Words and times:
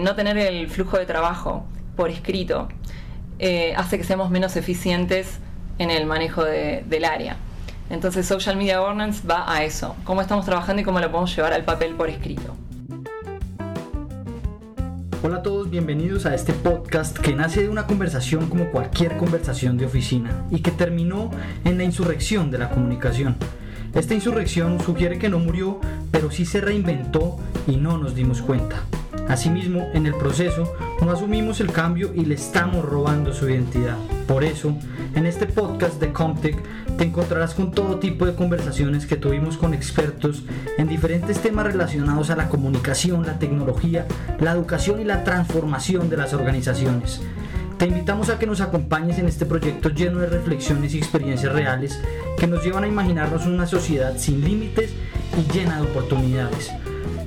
No 0.00 0.14
tener 0.14 0.38
el 0.38 0.68
flujo 0.68 0.96
de 0.96 1.06
trabajo 1.06 1.64
por 1.96 2.10
escrito 2.10 2.68
eh, 3.40 3.74
hace 3.76 3.98
que 3.98 4.04
seamos 4.04 4.30
menos 4.30 4.56
eficientes 4.56 5.40
en 5.78 5.90
el 5.90 6.06
manejo 6.06 6.44
del 6.44 7.04
área. 7.04 7.36
Entonces 7.90 8.24
Social 8.26 8.56
Media 8.56 8.78
Governance 8.78 9.26
va 9.26 9.52
a 9.52 9.64
eso, 9.64 9.96
cómo 10.04 10.20
estamos 10.20 10.44
trabajando 10.44 10.82
y 10.82 10.84
cómo 10.84 11.00
lo 11.00 11.10
podemos 11.10 11.34
llevar 11.34 11.52
al 11.52 11.64
papel 11.64 11.94
por 11.94 12.10
escrito. 12.10 12.54
Hola 15.20 15.38
a 15.38 15.42
todos, 15.42 15.68
bienvenidos 15.68 16.26
a 16.26 16.34
este 16.34 16.52
podcast 16.52 17.18
que 17.18 17.34
nace 17.34 17.62
de 17.62 17.68
una 17.68 17.86
conversación 17.86 18.48
como 18.48 18.70
cualquier 18.70 19.16
conversación 19.16 19.78
de 19.78 19.86
oficina 19.86 20.44
y 20.50 20.60
que 20.60 20.70
terminó 20.70 21.30
en 21.64 21.76
la 21.76 21.82
insurrección 21.82 22.52
de 22.52 22.58
la 22.58 22.70
comunicación. 22.70 23.36
Esta 23.94 24.14
insurrección 24.14 24.78
sugiere 24.78 25.18
que 25.18 25.28
no 25.28 25.40
murió, 25.40 25.80
pero 26.12 26.30
sí 26.30 26.44
se 26.44 26.60
reinventó 26.60 27.36
y 27.66 27.76
no 27.76 27.98
nos 27.98 28.14
dimos 28.14 28.42
cuenta. 28.42 28.84
Asimismo, 29.28 29.90
en 29.92 30.06
el 30.06 30.14
proceso, 30.14 30.74
no 31.02 31.10
asumimos 31.10 31.60
el 31.60 31.70
cambio 31.70 32.12
y 32.14 32.24
le 32.24 32.34
estamos 32.34 32.82
robando 32.84 33.34
su 33.34 33.48
identidad. 33.48 33.96
Por 34.26 34.42
eso, 34.42 34.74
en 35.14 35.26
este 35.26 35.46
podcast 35.46 36.00
de 36.00 36.12
Comtech 36.12 36.56
te 36.96 37.04
encontrarás 37.04 37.54
con 37.54 37.70
todo 37.70 37.98
tipo 37.98 38.24
de 38.24 38.34
conversaciones 38.34 39.06
que 39.06 39.16
tuvimos 39.16 39.58
con 39.58 39.74
expertos 39.74 40.42
en 40.78 40.88
diferentes 40.88 41.40
temas 41.40 41.66
relacionados 41.66 42.30
a 42.30 42.36
la 42.36 42.48
comunicación, 42.48 43.26
la 43.26 43.38
tecnología, 43.38 44.06
la 44.40 44.52
educación 44.52 45.00
y 45.00 45.04
la 45.04 45.24
transformación 45.24 46.08
de 46.08 46.16
las 46.16 46.32
organizaciones. 46.32 47.20
Te 47.76 47.86
invitamos 47.86 48.30
a 48.30 48.38
que 48.38 48.46
nos 48.46 48.60
acompañes 48.60 49.18
en 49.18 49.28
este 49.28 49.46
proyecto 49.46 49.90
lleno 49.90 50.20
de 50.20 50.26
reflexiones 50.26 50.94
y 50.94 50.98
experiencias 50.98 51.52
reales 51.52 52.00
que 52.38 52.46
nos 52.46 52.64
llevan 52.64 52.84
a 52.84 52.88
imaginarnos 52.88 53.46
una 53.46 53.66
sociedad 53.66 54.16
sin 54.16 54.40
límites 54.42 54.90
y 55.36 55.52
llena 55.52 55.76
de 55.76 55.82
oportunidades. 55.82 56.72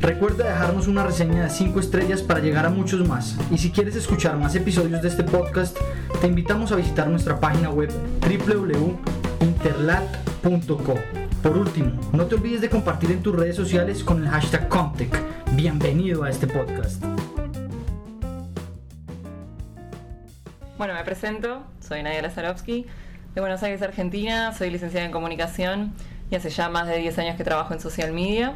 Recuerda 0.01 0.45
dejarnos 0.45 0.87
una 0.87 1.05
reseña 1.05 1.43
de 1.43 1.49
5 1.51 1.79
estrellas 1.79 2.23
para 2.23 2.39
llegar 2.39 2.65
a 2.65 2.71
muchos 2.71 3.07
más. 3.07 3.37
Y 3.51 3.59
si 3.59 3.69
quieres 3.69 3.95
escuchar 3.95 4.35
más 4.35 4.55
episodios 4.55 5.03
de 5.03 5.07
este 5.07 5.23
podcast, 5.23 5.77
te 6.19 6.25
invitamos 6.25 6.71
a 6.71 6.75
visitar 6.75 7.08
nuestra 7.08 7.39
página 7.39 7.69
web 7.69 7.91
www.interlat.co. 8.21 10.95
Por 11.43 11.55
último, 11.55 12.02
no 12.13 12.25
te 12.25 12.33
olvides 12.33 12.61
de 12.61 12.71
compartir 12.71 13.11
en 13.11 13.21
tus 13.21 13.35
redes 13.35 13.55
sociales 13.55 14.03
con 14.03 14.23
el 14.23 14.30
hashtag 14.30 14.67
Comtech. 14.69 15.16
Bienvenido 15.52 16.23
a 16.23 16.31
este 16.31 16.47
podcast. 16.47 17.03
Bueno, 20.80 20.95
me 20.95 21.03
presento, 21.03 21.61
soy 21.80 22.02
Nadia 22.02 22.23
Lazarovsky, 22.23 22.88
de 23.36 23.41
Buenos 23.41 23.61
Aires, 23.61 23.83
Argentina, 23.83 24.52
soy 24.52 24.71
licenciada 24.71 25.05
en 25.05 25.11
comunicación 25.11 25.93
y 26.31 26.36
hace 26.36 26.49
ya 26.49 26.69
más 26.69 26.88
de 26.88 26.97
10 26.97 27.19
años 27.19 27.36
que 27.36 27.43
trabajo 27.43 27.75
en 27.75 27.80
social 27.80 28.13
media. 28.13 28.55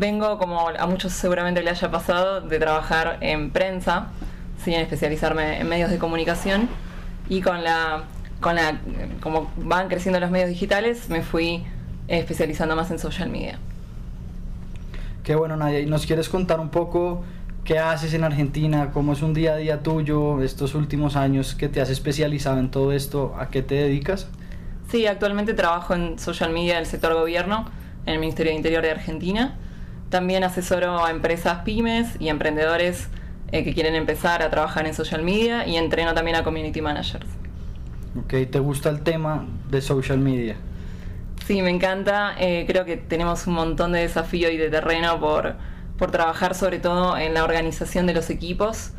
Vengo, 0.00 0.38
como 0.38 0.66
a 0.66 0.86
muchos 0.86 1.12
seguramente 1.12 1.62
le 1.62 1.68
haya 1.68 1.90
pasado, 1.90 2.40
de 2.40 2.58
trabajar 2.58 3.18
en 3.20 3.50
prensa, 3.50 4.06
sin 4.64 4.72
especializarme 4.72 5.60
en 5.60 5.68
medios 5.68 5.90
de 5.90 5.98
comunicación. 5.98 6.70
Y 7.28 7.42
con 7.42 7.62
la, 7.62 8.04
con 8.40 8.54
la, 8.54 8.80
como 9.20 9.52
van 9.56 9.88
creciendo 9.88 10.18
los 10.18 10.30
medios 10.30 10.48
digitales, 10.48 11.10
me 11.10 11.20
fui 11.20 11.64
especializando 12.08 12.74
más 12.76 12.90
en 12.90 12.98
social 12.98 13.28
media. 13.28 13.58
Qué 15.22 15.34
bueno, 15.34 15.58
Nadia. 15.58 15.80
¿Y 15.80 15.86
nos 15.86 16.06
quieres 16.06 16.30
contar 16.30 16.60
un 16.60 16.70
poco 16.70 17.22
qué 17.64 17.78
haces 17.78 18.14
en 18.14 18.24
Argentina? 18.24 18.92
¿Cómo 18.94 19.12
es 19.12 19.20
un 19.20 19.34
día 19.34 19.52
a 19.52 19.56
día 19.56 19.82
tuyo 19.82 20.40
estos 20.40 20.74
últimos 20.74 21.14
años 21.14 21.54
que 21.54 21.68
te 21.68 21.82
has 21.82 21.90
especializado 21.90 22.58
en 22.58 22.70
todo 22.70 22.92
esto? 22.92 23.36
¿A 23.38 23.50
qué 23.50 23.60
te 23.60 23.74
dedicas? 23.74 24.28
Sí, 24.90 25.06
actualmente 25.06 25.52
trabajo 25.52 25.92
en 25.92 26.18
social 26.18 26.52
media 26.52 26.76
del 26.76 26.86
sector 26.86 27.12
gobierno 27.12 27.66
en 28.06 28.14
el 28.14 28.18
Ministerio 28.18 28.52
de 28.52 28.56
Interior 28.56 28.82
de 28.82 28.92
Argentina 28.92 29.58
también 30.10 30.44
asesoro 30.44 31.04
a 31.04 31.10
empresas 31.10 31.60
pymes 31.64 32.16
y 32.18 32.28
emprendedores 32.28 33.08
eh, 33.52 33.64
que 33.64 33.72
quieren 33.72 33.94
empezar 33.94 34.42
a 34.42 34.50
trabajar 34.50 34.86
en 34.86 34.94
social 34.94 35.22
media 35.22 35.66
y 35.66 35.76
entreno 35.76 36.12
también 36.14 36.36
a 36.36 36.44
community 36.44 36.80
managers. 36.80 37.26
Ok, 38.18 38.50
¿te 38.50 38.58
gusta 38.58 38.90
el 38.90 39.02
tema 39.02 39.46
de 39.70 39.80
social 39.80 40.18
media? 40.18 40.56
Sí, 41.46 41.62
me 41.62 41.70
encanta. 41.70 42.34
Eh, 42.38 42.64
creo 42.66 42.84
que 42.84 42.96
tenemos 42.96 43.46
un 43.46 43.54
montón 43.54 43.92
de 43.92 44.00
desafío 44.00 44.50
y 44.50 44.56
de 44.56 44.68
terreno 44.68 45.18
por, 45.20 45.54
por 45.96 46.10
trabajar 46.10 46.54
sobre 46.54 46.80
todo 46.80 47.16
en 47.16 47.34
la 47.34 47.44
organización 47.44 48.06
de 48.06 48.14
los 48.14 48.30
equipos, 48.30 48.92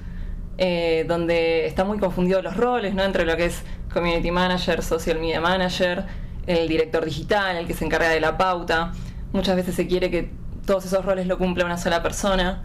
eh, 0.57 1.05
donde 1.07 1.65
están 1.65 1.87
muy 1.87 1.99
confundidos 1.99 2.43
los 2.43 2.55
roles, 2.55 2.93
¿no? 2.93 3.03
Entre 3.03 3.25
lo 3.25 3.35
que 3.35 3.45
es 3.45 3.63
community 3.93 4.31
manager, 4.31 4.81
social 4.81 5.19
media 5.19 5.41
manager, 5.41 6.05
el 6.47 6.67
director 6.67 7.03
digital, 7.03 7.57
el 7.57 7.67
que 7.67 7.73
se 7.73 7.85
encarga 7.85 8.09
de 8.09 8.21
la 8.21 8.37
pauta. 8.37 8.93
Muchas 9.33 9.55
veces 9.55 9.75
se 9.75 9.87
quiere 9.87 10.09
que 10.09 10.40
todos 10.65 10.85
esos 10.85 11.03
roles 11.03 11.27
lo 11.27 11.37
cumple 11.37 11.63
una 11.63 11.77
sola 11.77 12.03
persona. 12.03 12.63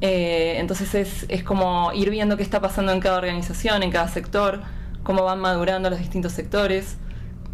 Eh, 0.00 0.56
entonces 0.58 0.94
es, 0.94 1.26
es, 1.28 1.44
como 1.44 1.92
ir 1.92 2.10
viendo 2.10 2.36
qué 2.36 2.42
está 2.42 2.60
pasando 2.60 2.92
en 2.92 3.00
cada 3.00 3.18
organización, 3.18 3.82
en 3.82 3.90
cada 3.90 4.08
sector, 4.08 4.60
cómo 5.02 5.24
van 5.24 5.40
madurando 5.40 5.90
los 5.90 5.98
distintos 5.98 6.32
sectores, 6.32 6.96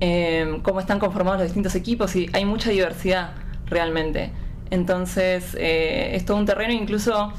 eh, 0.01 0.61
cómo 0.63 0.79
están 0.81 0.99
conformados 0.99 1.41
los 1.41 1.49
distintos 1.49 1.75
equipos 1.75 2.15
y 2.15 2.31
hay 2.33 2.45
mucha 2.45 2.71
diversidad 2.71 3.33
realmente. 3.67 4.31
Entonces 4.71 5.57
eh, 5.59 6.15
es 6.15 6.25
todo 6.25 6.37
un 6.37 6.47
terreno 6.47 6.73
incluso 6.73 7.33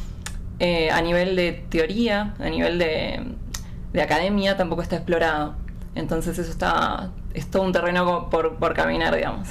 a 0.60 1.02
nivel 1.02 1.36
de 1.36 1.66
teoría, 1.70 2.34
a 2.40 2.50
nivel 2.50 2.80
de, 2.80 3.22
de, 3.94 4.02
academia 4.02 4.58
tampoco 4.58 4.82
está 4.82 4.96
explorado. 4.96 5.56
Entonces 5.94 6.38
eso 6.40 6.50
está, 6.50 7.12
es 7.34 7.50
todo 7.50 7.62
un 7.62 7.72
terreno 7.72 8.30
por, 8.30 8.56
por 8.56 8.74
caminar, 8.74 9.16
digamos. 9.16 9.48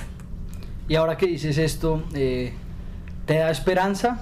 Y 0.88 0.96
ahora 0.96 1.16
que 1.16 1.26
dices 1.26 1.58
esto, 1.58 2.02
¿Te 3.26 3.38
da 3.38 3.50
esperanza 3.50 4.18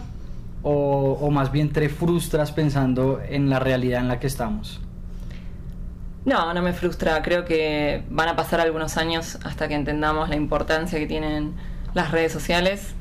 o, 0.62 1.30
más 1.30 1.52
bien 1.52 1.70
te 1.70 1.90
frustras 1.90 2.52
pensando 2.52 3.20
en 3.20 3.50
la 3.50 3.58
realidad 3.58 4.00
en 4.00 4.08
la 4.08 4.18
que 4.18 4.26
estamos? 4.26 4.80
No, 6.24 6.54
no 6.54 6.62
me 6.62 6.72
frustra. 6.72 7.20
Creo 7.20 7.44
que 7.44 8.02
van 8.08 8.28
a 8.28 8.36
pasar 8.36 8.60
algunos 8.60 8.96
años 8.96 9.38
hasta 9.44 9.68
que 9.68 9.74
entendamos 9.74 10.30
la 10.30 10.36
importancia 10.36 10.98
que 10.98 11.06
tienen 11.06 11.52
las 11.92 12.12
redes 12.12 12.32
sociales 12.32 12.94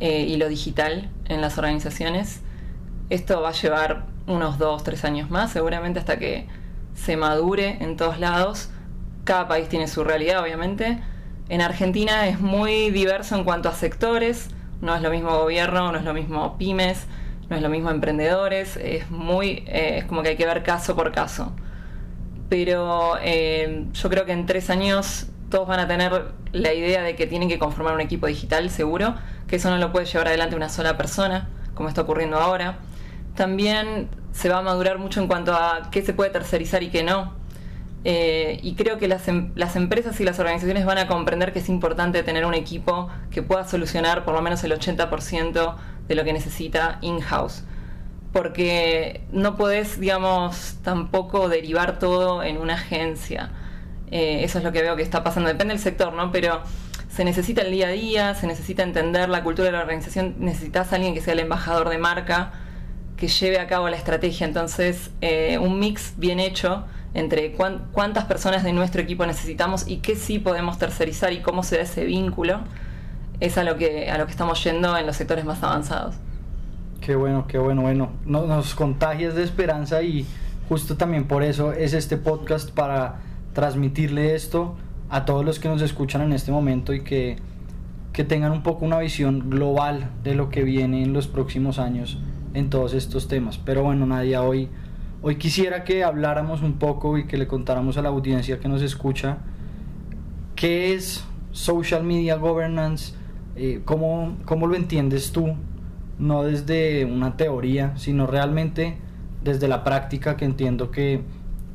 eh, 0.00 0.22
y 0.22 0.38
lo 0.38 0.48
digital 0.48 1.10
en 1.26 1.42
las 1.42 1.58
organizaciones. 1.58 2.40
Esto 3.10 3.42
va 3.42 3.50
a 3.50 3.52
llevar 3.52 4.06
unos 4.26 4.56
dos, 4.56 4.84
tres 4.84 5.04
años 5.04 5.30
más, 5.30 5.52
seguramente 5.52 5.98
hasta 5.98 6.18
que 6.18 6.46
se 6.94 7.18
madure 7.18 7.76
en 7.82 7.98
todos 7.98 8.18
lados. 8.18 8.70
Cada 9.24 9.48
país 9.48 9.68
tiene 9.68 9.86
su 9.86 10.02
realidad, 10.02 10.42
obviamente. 10.42 10.98
En 11.50 11.60
Argentina 11.60 12.26
es 12.26 12.40
muy 12.40 12.90
diverso 12.90 13.36
en 13.36 13.44
cuanto 13.44 13.68
a 13.68 13.74
sectores 13.74 14.48
no 14.86 14.94
es 14.94 15.02
lo 15.02 15.10
mismo 15.10 15.36
gobierno, 15.36 15.92
no 15.92 15.98
es 15.98 16.04
lo 16.04 16.14
mismo 16.14 16.56
pymes, 16.56 17.06
no 17.50 17.56
es 17.56 17.62
lo 17.62 17.68
mismo 17.68 17.90
emprendedores, 17.90 18.76
es 18.76 19.10
muy, 19.10 19.64
eh, 19.66 19.98
es 19.98 20.04
como 20.04 20.22
que 20.22 20.30
hay 20.30 20.36
que 20.36 20.46
ver 20.46 20.62
caso 20.62 20.94
por 20.94 21.12
caso. 21.12 21.52
Pero 22.48 23.18
eh, 23.20 23.86
yo 23.92 24.08
creo 24.08 24.24
que 24.24 24.32
en 24.32 24.46
tres 24.46 24.70
años 24.70 25.26
todos 25.50 25.66
van 25.66 25.80
a 25.80 25.88
tener 25.88 26.26
la 26.52 26.72
idea 26.72 27.02
de 27.02 27.16
que 27.16 27.26
tienen 27.26 27.48
que 27.48 27.58
conformar 27.58 27.94
un 27.94 28.00
equipo 28.00 28.28
digital 28.28 28.70
seguro, 28.70 29.16
que 29.48 29.56
eso 29.56 29.70
no 29.70 29.76
lo 29.78 29.90
puede 29.90 30.06
llevar 30.06 30.28
adelante 30.28 30.54
una 30.54 30.68
sola 30.68 30.96
persona, 30.96 31.48
como 31.74 31.88
está 31.88 32.02
ocurriendo 32.02 32.38
ahora. 32.38 32.78
También 33.34 34.08
se 34.32 34.48
va 34.48 34.58
a 34.58 34.62
madurar 34.62 34.98
mucho 34.98 35.20
en 35.20 35.26
cuanto 35.26 35.52
a 35.52 35.88
qué 35.90 36.02
se 36.02 36.14
puede 36.14 36.30
tercerizar 36.30 36.82
y 36.84 36.90
qué 36.90 37.02
no 37.02 37.34
eh, 38.04 38.60
y 38.62 38.74
creo 38.74 38.98
que 38.98 39.08
las, 39.08 39.26
em, 39.28 39.50
las, 39.56 39.74
empresas 39.76 40.20
y 40.20 40.24
las 40.24 40.38
organizaciones 40.38 40.84
van 40.84 40.98
a 40.98 41.08
comprender 41.08 41.52
que 41.52 41.58
es 41.58 41.68
importante 41.68 42.22
tener 42.22 42.44
un 42.44 42.54
equipo 42.54 43.08
que 43.30 43.42
pueda 43.42 43.66
solucionar 43.66 44.24
por 44.24 44.34
lo 44.34 44.42
menos 44.42 44.62
el 44.64 44.72
80% 44.72 45.76
de 46.06 46.14
lo 46.14 46.24
que 46.24 46.32
necesita 46.32 46.98
in-house. 47.00 47.64
Porque 48.32 49.22
no 49.32 49.56
podés, 49.56 49.98
digamos, 49.98 50.76
tampoco 50.82 51.48
derivar 51.48 51.98
todo 51.98 52.42
en 52.42 52.58
una 52.58 52.74
agencia. 52.74 53.50
Eh, 54.10 54.44
eso 54.44 54.58
es 54.58 54.64
lo 54.64 54.72
que 54.72 54.82
veo 54.82 54.94
que 54.94 55.02
está 55.02 55.24
pasando. 55.24 55.48
Depende 55.48 55.74
del 55.74 55.82
sector, 55.82 56.12
¿no? 56.12 56.30
Pero 56.30 56.62
se 57.08 57.24
necesita 57.24 57.62
el 57.62 57.72
día 57.72 57.88
a 57.88 57.90
día, 57.90 58.34
se 58.34 58.46
necesita 58.46 58.82
entender 58.82 59.28
la 59.28 59.42
cultura 59.42 59.66
de 59.66 59.72
la 59.72 59.80
organización, 59.80 60.36
necesitas 60.38 60.92
a 60.92 60.96
alguien 60.96 61.14
que 61.14 61.22
sea 61.22 61.32
el 61.32 61.40
embajador 61.40 61.88
de 61.88 61.98
marca, 61.98 62.52
que 63.16 63.28
lleve 63.28 63.58
a 63.58 63.66
cabo 63.66 63.88
la 63.88 63.96
estrategia. 63.96 64.46
Entonces, 64.46 65.10
eh, 65.22 65.58
un 65.58 65.80
mix 65.80 66.12
bien 66.18 66.38
hecho 66.38 66.84
entre 67.16 67.52
cuántas 67.52 68.26
personas 68.26 68.62
de 68.62 68.74
nuestro 68.74 69.00
equipo 69.00 69.24
necesitamos 69.24 69.88
y 69.88 69.96
qué 69.98 70.16
sí 70.16 70.38
podemos 70.38 70.78
tercerizar 70.78 71.32
y 71.32 71.40
cómo 71.40 71.62
se 71.62 71.76
da 71.76 71.82
ese 71.82 72.04
vínculo, 72.04 72.60
es 73.40 73.56
a 73.56 73.64
lo 73.64 73.78
que, 73.78 74.10
a 74.10 74.18
lo 74.18 74.26
que 74.26 74.32
estamos 74.32 74.62
yendo 74.62 74.94
en 74.98 75.06
los 75.06 75.16
sectores 75.16 75.46
más 75.46 75.62
avanzados. 75.62 76.16
Qué 77.00 77.16
bueno, 77.16 77.46
qué 77.46 77.56
bueno, 77.56 77.80
bueno. 77.80 78.10
Nos, 78.26 78.46
nos 78.46 78.74
contagias 78.74 79.34
de 79.34 79.44
esperanza 79.44 80.02
y 80.02 80.26
justo 80.68 80.98
también 80.98 81.26
por 81.26 81.42
eso 81.42 81.72
es 81.72 81.94
este 81.94 82.18
podcast 82.18 82.70
para 82.70 83.20
transmitirle 83.54 84.34
esto 84.34 84.76
a 85.08 85.24
todos 85.24 85.42
los 85.42 85.58
que 85.58 85.68
nos 85.68 85.80
escuchan 85.80 86.20
en 86.20 86.34
este 86.34 86.52
momento 86.52 86.92
y 86.92 87.02
que, 87.02 87.36
que 88.12 88.24
tengan 88.24 88.52
un 88.52 88.62
poco 88.62 88.84
una 88.84 88.98
visión 88.98 89.48
global 89.48 90.10
de 90.22 90.34
lo 90.34 90.50
que 90.50 90.64
viene 90.64 91.02
en 91.02 91.14
los 91.14 91.28
próximos 91.28 91.78
años 91.78 92.18
en 92.52 92.68
todos 92.68 92.92
estos 92.92 93.26
temas. 93.26 93.56
Pero 93.56 93.84
bueno, 93.84 94.04
Nadia, 94.04 94.42
hoy 94.42 94.68
Hoy 95.22 95.36
quisiera 95.36 95.84
que 95.84 96.04
habláramos 96.04 96.62
un 96.62 96.74
poco 96.74 97.16
y 97.16 97.26
que 97.26 97.38
le 97.38 97.46
contáramos 97.46 97.96
a 97.96 98.02
la 98.02 98.10
audiencia 98.10 98.60
que 98.60 98.68
nos 98.68 98.82
escucha 98.82 99.38
qué 100.54 100.92
es 100.94 101.24
social 101.52 102.04
media 102.04 102.36
governance, 102.36 103.14
eh, 103.56 103.80
cómo, 103.84 104.36
cómo, 104.44 104.66
lo 104.66 104.76
entiendes 104.76 105.32
tú 105.32 105.54
no 106.18 106.44
desde 106.44 107.04
una 107.06 107.36
teoría, 107.36 107.96
sino 107.96 108.26
realmente 108.26 108.98
desde 109.42 109.68
la 109.68 109.84
práctica 109.84 110.36
que 110.36 110.44
entiendo 110.44 110.90
que 110.90 111.22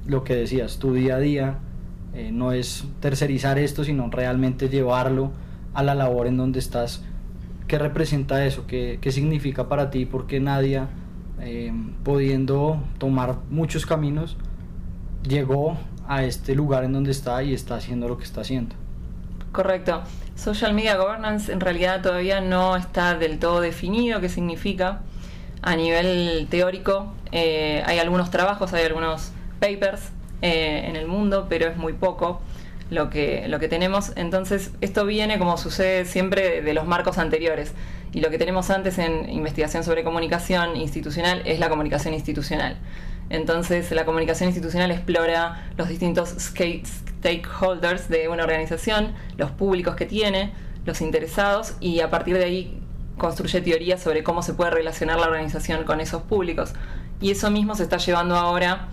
lo 0.06 0.24
que 0.24 0.36
decías, 0.36 0.78
tu 0.78 0.94
día 0.94 1.16
a 1.16 1.20
día 1.20 1.60
eh, 2.14 2.32
no 2.32 2.52
es 2.52 2.86
tercerizar 3.00 3.58
esto, 3.58 3.84
sino 3.84 4.10
realmente 4.10 4.70
llevarlo 4.70 5.32
a 5.74 5.82
la 5.82 5.96
labor 5.96 6.28
en 6.28 6.38
donde 6.38 6.60
estás. 6.60 7.04
¿Qué 7.68 7.80
representa 7.80 8.46
eso? 8.46 8.68
¿Qué, 8.68 9.00
qué 9.02 9.12
significa 9.12 9.68
para 9.68 9.90
ti? 9.90 10.06
Porque 10.06 10.40
Nadia, 10.40 10.90
eh, 11.42 11.74
pudiendo 12.04 12.84
tomar 12.98 13.38
muchos 13.50 13.86
caminos, 13.86 14.38
llegó 15.28 15.78
a 16.08 16.24
este 16.24 16.56
lugar 16.56 16.84
en 16.84 16.94
donde 16.94 17.12
está 17.12 17.42
y 17.44 17.54
está 17.54 17.76
haciendo 17.76 18.08
lo 18.08 18.18
que 18.18 18.24
está 18.24 18.42
haciendo. 18.42 18.76
Correcto. 19.52 20.04
Social 20.36 20.74
Media 20.74 20.96
Governance 20.98 21.52
en 21.52 21.60
realidad 21.60 22.02
todavía 22.02 22.42
no 22.42 22.76
está 22.76 23.16
del 23.16 23.38
todo 23.40 23.62
definido 23.62 24.22
qué 24.22 24.30
significa. 24.30 25.02
A 25.62 25.76
nivel 25.76 26.48
teórico 26.50 27.14
eh, 27.32 27.84
hay 27.86 28.00
algunos 28.00 28.32
trabajos, 28.32 28.74
hay 28.74 28.86
algunos 28.86 29.32
papers 29.60 30.12
eh, 30.42 30.86
en 30.88 30.96
el 30.96 31.08
mundo, 31.08 31.48
pero 31.50 31.68
es 31.68 31.78
muy 31.78 31.94
poco 31.94 32.42
lo 32.92 33.10
que, 33.10 33.48
lo 33.48 33.60
que 33.60 33.68
tenemos. 33.70 34.12
Entonces, 34.16 34.72
esto 34.82 35.06
viene, 35.06 35.40
como 35.40 35.58
sucede 35.58 36.06
siempre, 36.06 36.62
de 36.62 36.74
los 36.74 36.86
marcos 36.86 37.18
anteriores. 37.18 37.74
Y 38.14 38.20
lo 38.20 38.30
que 38.30 38.38
tenemos 38.38 38.70
antes 38.70 39.00
en 39.00 39.30
investigación 39.30 39.84
sobre 39.84 40.04
comunicación 40.04 40.76
institucional 40.76 41.42
es 41.46 41.60
la 41.60 41.70
comunicación 41.70 42.14
institucional. 42.14 42.78
Entonces, 43.30 43.90
la 43.92 44.04
comunicación 44.04 44.50
institucional 44.50 44.92
explora 44.92 45.70
los 45.78 45.88
distintos 45.88 46.36
stakeholders 46.38 48.10
de 48.10 48.28
una 48.28 48.44
organización, 48.44 49.14
los 49.38 49.52
públicos 49.52 49.96
que 49.96 50.06
tiene, 50.06 50.52
los 50.86 51.00
interesados, 51.00 51.76
y 51.80 52.02
a 52.02 52.10
partir 52.10 52.38
de 52.38 52.44
ahí 52.44 52.82
construye 53.18 53.62
teorías 53.62 54.02
sobre 54.02 54.22
cómo 54.22 54.44
se 54.44 54.54
puede 54.54 54.72
relacionar 54.72 55.18
la 55.18 55.28
organización 55.28 55.86
con 55.86 56.02
esos 56.02 56.24
públicos. 56.24 56.74
Y 57.22 57.32
eso 57.32 57.50
mismo 57.52 57.74
se 57.76 57.84
está 57.84 57.98
llevando 57.98 58.36
ahora 58.36 58.90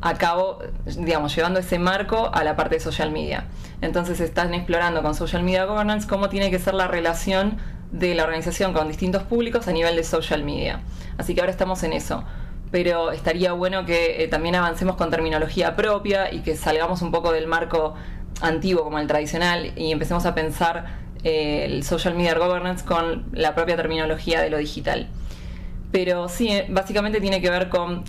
a 0.00 0.14
cabo, 0.14 0.58
digamos, 0.84 1.34
llevando 1.34 1.60
ese 1.60 1.78
marco 1.78 2.30
a 2.32 2.44
la 2.44 2.56
parte 2.56 2.76
de 2.76 2.80
social 2.80 3.10
media. 3.10 3.46
Entonces 3.80 4.20
están 4.20 4.54
explorando 4.54 5.02
con 5.02 5.14
social 5.14 5.42
media 5.42 5.64
governance 5.64 6.06
cómo 6.06 6.28
tiene 6.28 6.50
que 6.50 6.58
ser 6.58 6.74
la 6.74 6.86
relación 6.86 7.58
de 7.92 8.14
la 8.14 8.24
organización 8.24 8.72
con 8.72 8.88
distintos 8.88 9.22
públicos 9.22 9.68
a 9.68 9.72
nivel 9.72 9.96
de 9.96 10.04
social 10.04 10.44
media. 10.44 10.80
Así 11.18 11.34
que 11.34 11.40
ahora 11.40 11.52
estamos 11.52 11.82
en 11.82 11.92
eso 11.92 12.24
pero 12.70 13.12
estaría 13.12 13.52
bueno 13.52 13.86
que 13.86 14.22
eh, 14.22 14.28
también 14.28 14.54
avancemos 14.54 14.96
con 14.96 15.10
terminología 15.10 15.76
propia 15.76 16.32
y 16.32 16.40
que 16.40 16.56
salgamos 16.56 17.02
un 17.02 17.10
poco 17.10 17.32
del 17.32 17.46
marco 17.46 17.94
antiguo 18.40 18.84
como 18.84 18.98
el 18.98 19.06
tradicional 19.06 19.72
y 19.76 19.92
empecemos 19.92 20.26
a 20.26 20.34
pensar 20.34 20.86
eh, 21.24 21.64
el 21.64 21.84
social 21.84 22.14
media 22.14 22.34
governance 22.34 22.84
con 22.84 23.26
la 23.32 23.54
propia 23.54 23.76
terminología 23.76 24.40
de 24.40 24.50
lo 24.50 24.58
digital. 24.58 25.08
Pero 25.92 26.28
sí, 26.28 26.48
eh, 26.48 26.66
básicamente 26.68 27.20
tiene 27.20 27.40
que 27.40 27.50
ver 27.50 27.68
con 27.68 28.04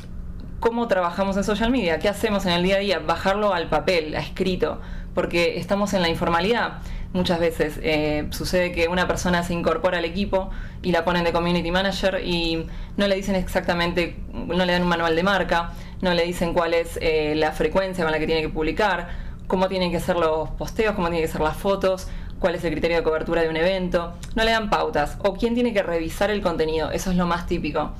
cómo 0.59 0.87
trabajamos 0.87 1.37
en 1.37 1.43
social 1.43 1.71
media, 1.71 1.99
qué 1.99 2.09
hacemos 2.09 2.45
en 2.45 2.53
el 2.53 2.63
día 2.63 2.75
a 2.77 2.79
día, 2.79 2.99
bajarlo 2.99 3.53
al 3.53 3.69
papel, 3.69 4.15
a 4.15 4.19
escrito, 4.19 4.81
porque 5.13 5.57
estamos 5.57 5.93
en 5.93 6.01
la 6.01 6.09
informalidad 6.09 6.79
muchas 7.13 7.39
veces. 7.39 7.79
Eh, 7.81 8.27
sucede 8.31 8.71
que 8.71 8.87
una 8.87 9.07
persona 9.07 9.43
se 9.43 9.53
incorpora 9.53 9.97
al 9.97 10.05
equipo 10.05 10.49
y 10.81 10.91
la 10.91 11.03
ponen 11.03 11.23
de 11.23 11.31
community 11.31 11.71
manager 11.71 12.21
y 12.23 12.67
no 12.95 13.07
le 13.07 13.15
dicen 13.15 13.35
exactamente, 13.35 14.17
no 14.33 14.65
le 14.65 14.73
dan 14.73 14.83
un 14.83 14.89
manual 14.89 15.15
de 15.15 15.23
marca, 15.23 15.71
no 16.01 16.13
le 16.13 16.23
dicen 16.23 16.53
cuál 16.53 16.73
es 16.73 16.97
eh, 17.01 17.33
la 17.35 17.51
frecuencia 17.51 18.03
con 18.03 18.11
la 18.11 18.19
que 18.19 18.25
tiene 18.25 18.41
que 18.41 18.49
publicar, 18.49 19.09
cómo 19.47 19.67
tienen 19.67 19.91
que 19.91 19.99
ser 19.99 20.17
los 20.17 20.49
posteos, 20.51 20.95
cómo 20.95 21.07
tienen 21.07 21.25
que 21.25 21.31
ser 21.31 21.41
las 21.41 21.57
fotos, 21.57 22.07
cuál 22.39 22.55
es 22.55 22.63
el 22.63 22.71
criterio 22.71 22.97
de 22.97 23.03
cobertura 23.03 23.41
de 23.41 23.49
un 23.49 23.57
evento, 23.57 24.13
no 24.35 24.43
le 24.43 24.51
dan 24.51 24.69
pautas 24.69 25.17
o 25.23 25.33
quién 25.33 25.55
tiene 25.55 25.73
que 25.73 25.81
revisar 25.81 26.29
el 26.29 26.41
contenido, 26.41 26.91
eso 26.91 27.11
es 27.11 27.17
lo 27.17 27.25
más 27.25 27.47
típico. 27.47 27.93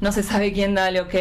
No 0.00 0.12
se 0.12 0.22
sabe 0.22 0.52
quién 0.52 0.74
da 0.74 0.88
el 0.88 0.98
ok 0.98 1.14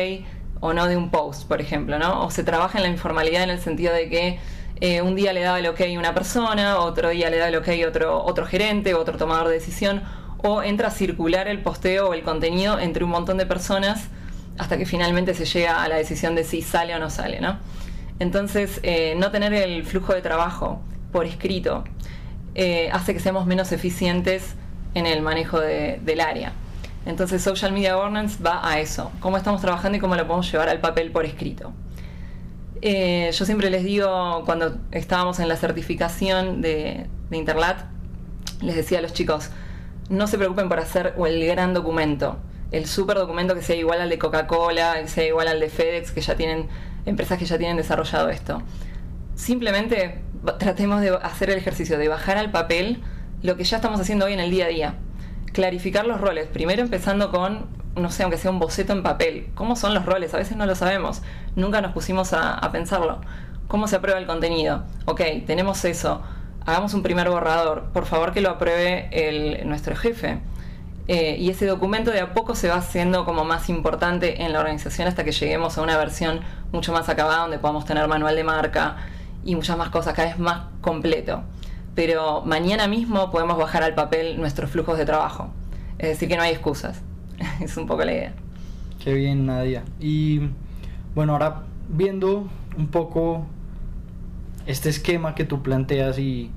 o 0.66 0.74
no 0.74 0.88
de 0.88 0.98
un 0.98 1.12
post, 1.12 1.48
por 1.48 1.62
ejemplo, 1.62 2.00
¿no? 2.00 2.26
O 2.26 2.32
se 2.32 2.44
trabaja 2.44 2.80
en 2.80 2.84
la 2.84 2.90
informalidad 2.90 3.44
en 3.44 3.52
el 3.52 3.60
sentido 3.60 3.94
de 3.94 4.10
que 4.10 4.40
eh, 4.82 5.02
un 5.02 5.16
día 5.16 5.32
le 5.32 5.42
da 5.42 5.58
el 5.60 5.68
ok 5.68 5.82
una 5.98 6.14
persona, 6.14 6.80
otro 6.80 7.10
día 7.10 7.30
le 7.30 7.38
da 7.38 7.48
el 7.48 7.56
ok 7.56 7.70
otro, 7.88 8.24
otro 8.24 8.46
gerente, 8.46 8.94
otro 8.96 9.18
tomador 9.18 9.48
de 9.48 9.54
decisión, 9.54 10.04
o 10.38 10.64
entra 10.64 10.88
a 10.88 10.92
circular 10.92 11.48
el 11.48 11.62
posteo 11.62 12.10
o 12.10 12.14
el 12.14 12.24
contenido 12.24 12.80
entre 12.80 13.04
un 13.04 13.12
montón 13.12 13.38
de 13.38 13.46
personas 13.46 14.08
hasta 14.58 14.78
que 14.78 14.86
finalmente 14.86 15.34
se 15.34 15.46
llega 15.46 15.84
a 15.84 15.88
la 15.88 15.98
decisión 15.98 16.34
de 16.34 16.44
si 16.44 16.62
sale 16.62 16.96
o 16.96 17.00
no 17.00 17.10
sale, 17.10 17.42
¿no? 17.42 17.58
Entonces, 18.20 18.80
eh, 18.84 19.16
no 19.18 19.30
tener 19.32 19.54
el 19.54 19.84
flujo 19.86 20.14
de 20.14 20.22
trabajo 20.22 20.82
por 21.12 21.26
escrito 21.26 21.84
eh, 22.56 22.90
hace 22.92 23.14
que 23.14 23.20
seamos 23.20 23.46
menos 23.46 23.72
eficientes 23.72 24.56
en 24.94 25.06
el 25.06 25.22
manejo 25.22 25.60
del 25.60 26.22
área. 26.22 26.54
Entonces, 27.06 27.44
Social 27.44 27.72
Media 27.72 27.96
Governance 27.96 28.42
va 28.42 28.68
a 28.68 28.80
eso, 28.80 29.12
cómo 29.20 29.38
estamos 29.38 29.62
trabajando 29.62 29.98
y 29.98 30.02
cómo 30.02 30.16
lo 30.16 30.26
podemos 30.26 30.52
llevar 30.52 30.70
al 30.70 30.80
papel 30.80 31.12
por 31.12 31.26
escrito. 31.26 31.72
Eh, 32.82 33.32
yo 33.32 33.46
siempre 33.46 33.70
les 33.70 33.84
digo, 33.84 34.44
cuando 34.46 34.78
estábamos 34.92 35.40
en 35.40 35.48
la 35.48 35.56
certificación 35.56 36.62
de, 36.62 37.08
Interlat, 37.32 37.86
les 38.62 38.76
decía 38.76 39.00
a 39.00 39.02
los 39.02 39.14
chicos, 39.14 39.50
no 40.10 40.28
se 40.28 40.38
preocupen 40.38 40.70
por 40.70 40.80
hacer 40.80 41.16
el 41.18 41.46
gran 41.46 41.74
documento, 41.74 42.38
el 42.72 42.86
super 42.86 43.18
documento 43.18 43.56
que 43.56 43.62
sea 43.62 43.76
igual 43.76 44.02
al 44.02 44.10
de 44.10 44.18
Coca-Cola, 44.18 45.02
que 45.02 45.08
sea 45.08 45.26
igual 45.26 45.48
al 45.48 45.60
de 45.60 45.70
FedEx, 45.70 46.12
que 46.12 46.22
ya 46.22 46.36
tienen 46.36 46.68
empresas 47.06 47.38
que 47.38 47.46
ya 47.46 47.58
tienen 47.58 47.78
desarrollado 47.78 48.30
esto. 48.30 48.62
Simplemente 49.36 50.22
tratemos 50.60 51.02
de 51.02 51.10
hacer 51.10 51.50
el 51.50 51.58
ejercicio 51.58 51.98
de 51.98 52.08
bajar 52.08 52.38
al 52.38 52.52
papel 52.52 53.02
lo 53.42 53.58
que 53.58 53.64
ya 53.64 53.78
estamos 53.78 54.00
haciendo 54.00 54.26
hoy 54.26 54.34
en 54.34 54.40
el 54.40 54.50
día 54.50 54.66
a 54.66 54.70
día. 54.70 54.96
Clarificar 55.56 56.06
los 56.06 56.20
roles, 56.20 56.48
primero 56.48 56.82
empezando 56.82 57.32
con 57.32 57.66
no 57.96 58.12
sé, 58.12 58.24
aunque 58.24 58.38
sea 58.38 58.52
un 58.52 58.60
boceto 58.60 58.92
en 58.92 59.04
papel. 59.04 59.48
¿Cómo 59.56 59.78
son 59.78 59.94
los 59.94 60.06
roles? 60.06 60.34
A 60.34 60.38
veces 60.38 60.58
no 60.58 60.66
lo 60.66 60.76
sabemos. 60.76 61.22
Nunca 61.56 61.80
nos 61.80 61.94
pusimos 61.94 62.34
a, 62.34 62.60
pensarlo. 62.74 63.22
¿Cómo 63.70 63.88
se 63.88 63.96
aprueba 63.96 64.20
el 64.20 64.28
contenido? 64.28 64.84
Ok, 65.06 65.22
tenemos 65.48 65.86
eso. 65.86 66.22
Hagamos 66.66 66.94
un 66.94 67.04
primer 67.04 67.30
borrador. 67.30 67.86
Por 67.94 68.06
favor 68.06 68.34
que 68.34 68.42
lo 68.42 68.50
apruebe 68.50 69.08
el, 69.14 69.66
nuestro 69.66 69.96
jefe. 69.96 70.40
Eh, 71.08 71.38
y 71.40 71.50
ese 71.50 71.66
documento 71.68 72.12
de 72.12 72.20
a 72.20 72.34
poco 72.34 72.54
se 72.54 72.68
va 72.68 72.76
haciendo 72.76 73.24
como 73.24 73.46
más 73.46 73.70
importante 73.70 74.44
en 74.44 74.52
la 74.52 74.60
organización 74.60 75.08
hasta 75.08 75.24
que 75.24 75.32
lleguemos 75.32 75.78
a 75.78 75.82
una 75.82 75.98
versión 75.98 76.42
mucho 76.74 76.92
más 76.92 77.08
acabada 77.08 77.44
donde 77.44 77.60
podamos 77.60 77.86
tener 77.86 78.08
manual 78.10 78.36
de 78.36 78.44
marca 78.44 78.98
y 79.46 79.56
muchas 79.56 79.78
más 79.78 79.90
cosas, 79.90 80.16
cada 80.16 80.28
vez 80.28 80.38
más 80.38 80.64
completo. 80.82 81.44
Pero 81.96 82.44
mañana 82.46 82.88
mismo 82.88 83.32
podemos 83.32 83.58
bajar 83.58 83.82
al 83.82 83.96
papel 83.96 84.38
nuestros 84.38 84.70
flujos 84.70 84.98
de 84.98 85.06
trabajo. 85.06 85.50
Es 85.98 86.10
decir, 86.10 86.28
que 86.28 86.36
no 86.36 86.44
hay 86.44 86.52
excusas. 86.52 87.02
es 87.62 87.76
un 87.78 87.88
poco 87.88 88.04
la 88.04 88.14
idea. 88.14 88.34
Qué 89.04 89.14
bien, 89.14 89.46
Nadia. 89.46 89.84
Y 90.00 90.50
bueno, 91.16 91.34
ahora 91.34 91.64
viendo 91.90 92.48
un 92.78 92.88
poco 92.88 93.46
este 94.66 94.90
esquema 94.90 95.36
que 95.36 95.46
tú 95.46 95.62
planteas 95.62 96.20
y 96.20 96.52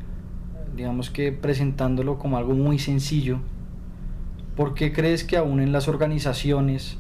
digamos 0.77 1.11
que 1.11 1.33
presentándolo 1.33 2.19
como 2.19 2.39
algo 2.39 2.55
muy 2.55 2.79
sencillo, 2.79 3.39
¿por 4.57 4.75
qué 4.75 4.93
crees 4.93 5.25
que 5.25 5.37
aún 5.37 5.61
en 5.61 5.73
las 5.73 5.89
organizaciones 5.89 6.99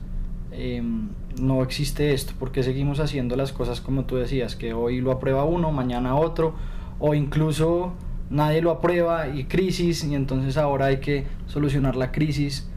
em, 0.53 1.09
no 1.41 1.63
existe 1.63 2.13
esto? 2.13 2.35
¿Por 2.39 2.53
qué 2.53 2.63
seguimos 2.63 3.01
haciendo 3.01 3.37
las 3.37 3.53
cosas 3.53 3.81
como 3.81 4.05
tú 4.05 4.17
decías, 4.17 4.55
que 4.55 4.75
hoy 4.75 5.01
lo 5.01 5.13
aprueba 5.13 5.45
uno, 5.45 5.73
mañana 5.73 6.15
otro, 6.15 6.55
o 6.99 7.15
incluso 7.15 7.95
nadie 8.31 8.63
lo 8.63 8.71
aprueba 8.71 9.29
y 9.29 9.45
crisis, 9.45 10.05
y 10.05 10.15
entonces 10.15 10.57
ahora 10.57 10.87
hay 10.87 10.99
que 10.99 11.27
solucionar 11.47 11.97
la 11.97 12.13
crisis? 12.13 12.69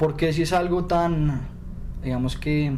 porque 0.00 0.32
si 0.32 0.40
es 0.40 0.54
algo 0.54 0.86
tan, 0.86 1.42
digamos 2.02 2.38
que, 2.38 2.72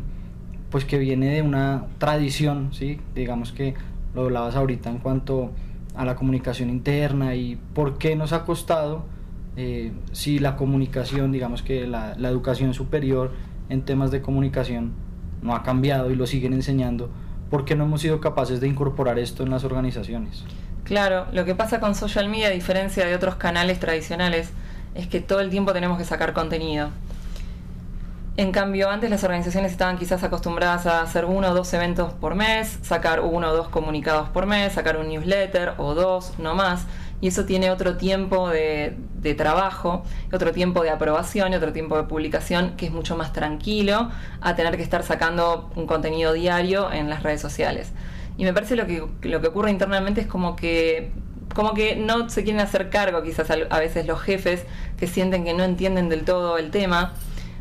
pues 0.70 0.84
que 0.84 0.98
viene 0.98 1.36
de 1.36 1.42
una 1.42 1.86
tradición, 1.98 2.70
¿sí? 2.72 2.98
Digamos 3.14 3.52
que 3.52 3.74
lo 4.12 4.22
hablabas 4.22 4.56
ahorita 4.56 4.90
en 4.90 4.98
cuanto 4.98 5.52
a 5.94 6.04
la 6.04 6.16
comunicación 6.16 6.68
interna 6.68 7.36
y 7.36 7.60
por 7.74 7.96
qué 7.96 8.16
nos 8.16 8.32
ha 8.32 8.44
costado 8.44 9.04
eh, 9.56 9.92
si 10.10 10.40
la 10.40 10.56
comunicación, 10.56 11.30
digamos 11.30 11.62
que 11.62 11.86
la, 11.86 12.16
la, 12.18 12.28
educación 12.28 12.74
superior 12.74 13.30
en 13.68 13.82
temas 13.82 14.10
de 14.10 14.20
comunicación 14.20 14.90
no 15.42 15.54
ha 15.54 15.62
cambiado 15.62 16.10
y 16.10 16.16
lo 16.16 16.26
siguen 16.26 16.54
enseñando, 16.54 17.08
¿por 17.50 17.64
qué 17.64 17.76
no 17.76 17.84
hemos 17.84 18.00
sido 18.00 18.20
capaces 18.20 18.60
de 18.60 18.66
incorporar 18.66 19.20
esto 19.20 19.44
en 19.44 19.50
las 19.50 19.62
organizaciones? 19.62 20.44
Claro, 20.84 21.26
lo 21.32 21.44
que 21.44 21.54
pasa 21.54 21.80
con 21.80 21.94
social 21.94 22.28
media, 22.28 22.48
a 22.48 22.50
diferencia 22.50 23.06
de 23.06 23.14
otros 23.14 23.36
canales 23.36 23.78
tradicionales, 23.78 24.50
es 24.94 25.06
que 25.06 25.20
todo 25.20 25.40
el 25.40 25.50
tiempo 25.50 25.72
tenemos 25.72 25.98
que 25.98 26.04
sacar 26.04 26.32
contenido. 26.32 26.90
En 28.38 28.50
cambio, 28.50 28.88
antes 28.88 29.10
las 29.10 29.24
organizaciones 29.24 29.72
estaban 29.72 29.98
quizás 29.98 30.24
acostumbradas 30.24 30.86
a 30.86 31.02
hacer 31.02 31.26
uno 31.26 31.50
o 31.50 31.54
dos 31.54 31.72
eventos 31.74 32.14
por 32.14 32.34
mes, 32.34 32.78
sacar 32.80 33.20
uno 33.20 33.50
o 33.50 33.54
dos 33.54 33.68
comunicados 33.68 34.30
por 34.30 34.46
mes, 34.46 34.72
sacar 34.72 34.96
un 34.96 35.08
newsletter 35.08 35.74
o 35.76 35.94
dos, 35.94 36.38
no 36.38 36.54
más. 36.54 36.86
Y 37.20 37.28
eso 37.28 37.44
tiene 37.44 37.70
otro 37.70 37.98
tiempo 37.98 38.48
de, 38.48 38.96
trabajo, 39.36 40.02
otro 40.32 40.50
tiempo 40.52 40.82
de 40.82 40.88
aprobación 40.88 41.52
y 41.52 41.56
otro 41.56 41.74
tiempo 41.74 41.96
de 41.96 42.04
publicación 42.04 42.72
que 42.76 42.86
es 42.86 42.92
mucho 42.92 43.16
más 43.16 43.34
tranquilo 43.34 44.10
a 44.40 44.56
tener 44.56 44.78
que 44.78 44.82
estar 44.82 45.02
sacando 45.02 45.70
un 45.76 45.86
contenido 45.86 46.32
diario 46.32 46.90
en 46.90 47.10
las 47.10 47.22
redes 47.22 47.40
sociales. 47.42 47.92
Y 48.42 48.44
me 48.44 48.52
parece 48.52 48.74
lo 48.74 48.88
que, 48.88 49.04
lo 49.22 49.40
que 49.40 49.46
ocurre 49.46 49.70
internamente 49.70 50.20
es 50.20 50.26
como 50.26 50.56
que 50.56 51.12
como 51.54 51.74
que 51.74 51.94
no 51.94 52.28
se 52.28 52.42
quieren 52.42 52.60
hacer 52.60 52.90
cargo 52.90 53.22
quizás 53.22 53.48
a 53.48 53.78
veces 53.78 54.04
los 54.04 54.20
jefes 54.20 54.64
que 54.96 55.06
sienten 55.06 55.44
que 55.44 55.54
no 55.54 55.62
entienden 55.62 56.08
del 56.08 56.24
todo 56.24 56.58
el 56.58 56.72
tema 56.72 57.12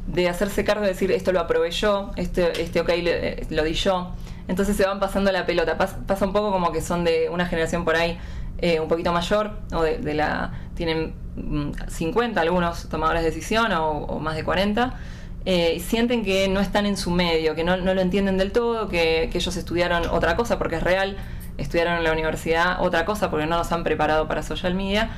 de 0.07 0.27
hacerse 0.27 0.63
cargo 0.63 0.81
de 0.81 0.87
decir 0.87 1.11
esto 1.11 1.33
lo 1.33 1.39
aprobé 1.39 1.69
yo, 1.69 2.09
este, 2.15 2.59
este 2.59 2.81
ok 2.81 2.89
eh, 2.93 3.45
lo, 3.51 3.63
di 3.63 3.73
yo. 3.73 4.15
Entonces 4.47 4.75
se 4.75 4.83
van 4.87 4.99
pasando 4.99 5.31
la 5.31 5.45
pelota. 5.45 5.77
pasa 5.77 6.25
un 6.25 6.33
poco 6.33 6.51
como 6.51 6.71
que 6.71 6.81
son 6.81 7.03
de 7.03 7.29
una 7.29 7.45
generación 7.45 7.85
por 7.85 7.95
ahí 7.95 8.17
eh, 8.57 8.79
un 8.79 8.87
poquito 8.87 9.13
mayor, 9.13 9.51
o 9.73 9.83
de, 9.83 10.13
la. 10.15 10.51
tienen 10.73 11.13
50 11.89 12.39
mm, 12.39 12.43
algunos 12.43 12.89
tomadores 12.89 13.21
de 13.21 13.29
decisión 13.29 13.71
o, 13.71 14.17
más 14.17 14.35
de 14.35 14.43
40. 14.43 14.95
Eh, 15.45 15.81
sienten 15.83 16.23
que 16.23 16.47
no 16.47 16.59
están 16.59 16.85
en 16.85 16.97
su 16.97 17.09
medio, 17.09 17.55
que 17.55 17.63
no, 17.63 17.75
lo 17.75 17.99
entienden 17.99 18.37
del 18.37 18.51
todo, 18.51 18.89
que, 18.89 19.23
ellos 19.33 19.57
estudiaron 19.57 20.07
otra 20.09 20.35
cosa 20.35 20.59
porque 20.59 20.75
es 20.75 20.83
real, 20.83 21.17
estudiaron 21.57 21.97
en 21.97 22.03
la 22.03 22.11
universidad 22.11 22.81
otra 22.81 23.05
cosa 23.05 23.31
porque 23.31 23.47
no 23.47 23.57
nos 23.57 23.71
han 23.71 23.83
preparado 23.83 24.27
para 24.27 24.43
social 24.43 24.75
media 24.75 25.09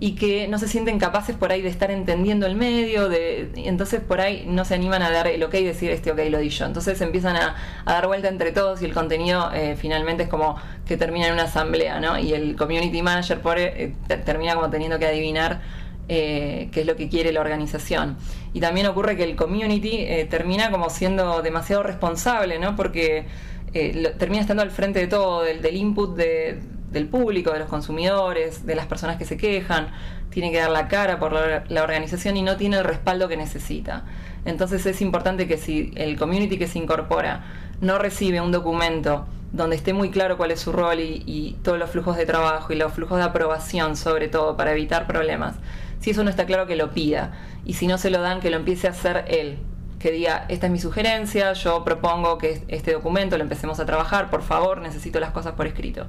y 0.00 0.12
que 0.16 0.48
no 0.48 0.58
se 0.58 0.66
sienten 0.66 0.98
capaces 0.98 1.36
por 1.36 1.52
ahí 1.52 1.60
de 1.62 1.68
estar 1.68 1.90
entendiendo 1.90 2.46
el 2.46 2.56
medio, 2.56 3.08
de, 3.08 3.50
entonces 3.54 4.00
por 4.00 4.20
ahí 4.20 4.44
no 4.48 4.64
se 4.64 4.74
animan 4.74 5.02
a 5.02 5.10
dar 5.10 5.28
el 5.28 5.42
ok 5.42 5.54
y 5.54 5.64
decir 5.64 5.90
este 5.90 6.10
ok 6.10 6.18
lo 6.30 6.38
di 6.38 6.48
yo. 6.48 6.64
Entonces 6.64 7.00
empiezan 7.02 7.36
a, 7.36 7.54
dar 7.84 8.06
vuelta 8.06 8.28
entre 8.28 8.50
todos 8.50 8.82
y 8.82 8.86
el 8.86 8.94
contenido 8.94 9.52
eh, 9.52 9.76
finalmente 9.78 10.24
es 10.24 10.28
como 10.28 10.56
que 10.86 10.96
termina 10.96 11.28
en 11.28 11.34
una 11.34 11.44
asamblea, 11.44 12.00
¿no? 12.00 12.18
Y 12.18 12.32
el 12.32 12.56
community 12.56 13.02
manager 13.02 13.40
por, 13.40 13.58
eh, 13.58 13.94
termina 14.24 14.54
como 14.54 14.70
teniendo 14.70 14.98
que 14.98 15.06
adivinar 15.06 15.60
eh, 16.08 16.70
qué 16.72 16.80
es 16.80 16.86
lo 16.86 16.96
que 16.96 17.08
quiere 17.08 17.30
la 17.30 17.40
organización. 17.40 18.16
Y 18.52 18.60
también 18.60 18.86
ocurre 18.86 19.16
que 19.16 19.24
el 19.24 19.36
community 19.36 20.06
termina 20.28 20.70
como 20.70 20.90
siendo 20.90 21.40
demasiado 21.42 21.82
responsable, 21.82 22.58
¿no? 22.58 22.74
Porque 22.74 23.26
termina 23.72 24.40
estando 24.40 24.62
al 24.62 24.70
frente 24.70 24.98
de 24.98 25.06
todo, 25.06 25.42
del 25.42 25.76
input 25.76 26.16
de 26.16 26.60
del 26.90 27.06
público, 27.06 27.52
de 27.52 27.60
los 27.60 27.68
consumidores, 27.68 28.66
de 28.66 28.74
las 28.74 28.86
personas 28.86 29.16
que 29.16 29.24
se 29.24 29.36
quejan, 29.36 29.88
tiene 30.30 30.50
que 30.50 30.58
dar 30.58 30.70
la 30.70 30.88
cara 30.88 31.18
por 31.18 31.32
la, 31.32 31.82
organización 31.82 32.36
y 32.36 32.42
no 32.42 32.56
tiene 32.56 32.78
el 32.78 32.84
respaldo 32.84 33.28
que 33.28 33.36
necesita. 33.36 34.04
Entonces 34.44 34.84
es 34.86 35.00
importante 35.00 35.46
que 35.46 35.56
si 35.56 35.92
el 35.96 36.16
community 36.16 36.58
que 36.58 36.66
se 36.66 36.78
incorpora 36.78 37.44
no 37.80 37.98
recibe 37.98 38.40
un 38.40 38.52
documento 38.52 39.26
donde 39.52 39.76
esté 39.76 39.92
muy 39.92 40.10
claro 40.10 40.36
cuál 40.36 40.52
es 40.52 40.60
su 40.60 40.72
rol 40.72 41.00
y, 41.00 41.22
y, 41.26 41.58
todos 41.64 41.78
los 41.78 41.90
flujos 41.90 42.16
de 42.16 42.24
trabajo 42.24 42.72
y 42.72 42.76
los 42.76 42.92
flujos 42.92 43.18
de 43.18 43.24
aprobación 43.24 43.96
sobre 43.96 44.28
todo 44.28 44.56
para 44.56 44.70
evitar 44.72 45.08
problemas, 45.08 45.56
si 46.00 46.10
eso 46.10 46.24
no 46.24 46.30
está 46.30 46.46
claro 46.46 46.66
que 46.66 46.76
lo 46.76 46.90
pida 46.90 47.32
y 47.64 47.74
si 47.74 47.86
no 47.86 47.96
se 47.98 48.10
lo 48.10 48.20
dan 48.20 48.40
que 48.40 48.50
lo 48.50 48.56
empiece 48.56 48.88
a 48.88 48.90
hacer 48.90 49.24
él, 49.28 49.58
que 49.98 50.10
diga, 50.10 50.46
esta 50.48 50.66
es 50.66 50.72
mi 50.72 50.78
sugerencia, 50.78 51.52
yo 51.52 51.84
propongo 51.84 52.38
que 52.38 52.64
este 52.68 52.92
documento 52.92 53.36
lo 53.36 53.42
empecemos 53.42 53.80
a 53.80 53.86
trabajar, 53.86 54.30
por 54.30 54.42
favor, 54.42 54.80
necesito 54.80 55.20
las 55.20 55.30
cosas 55.30 55.52
por 55.52 55.66
escrito 55.66 56.06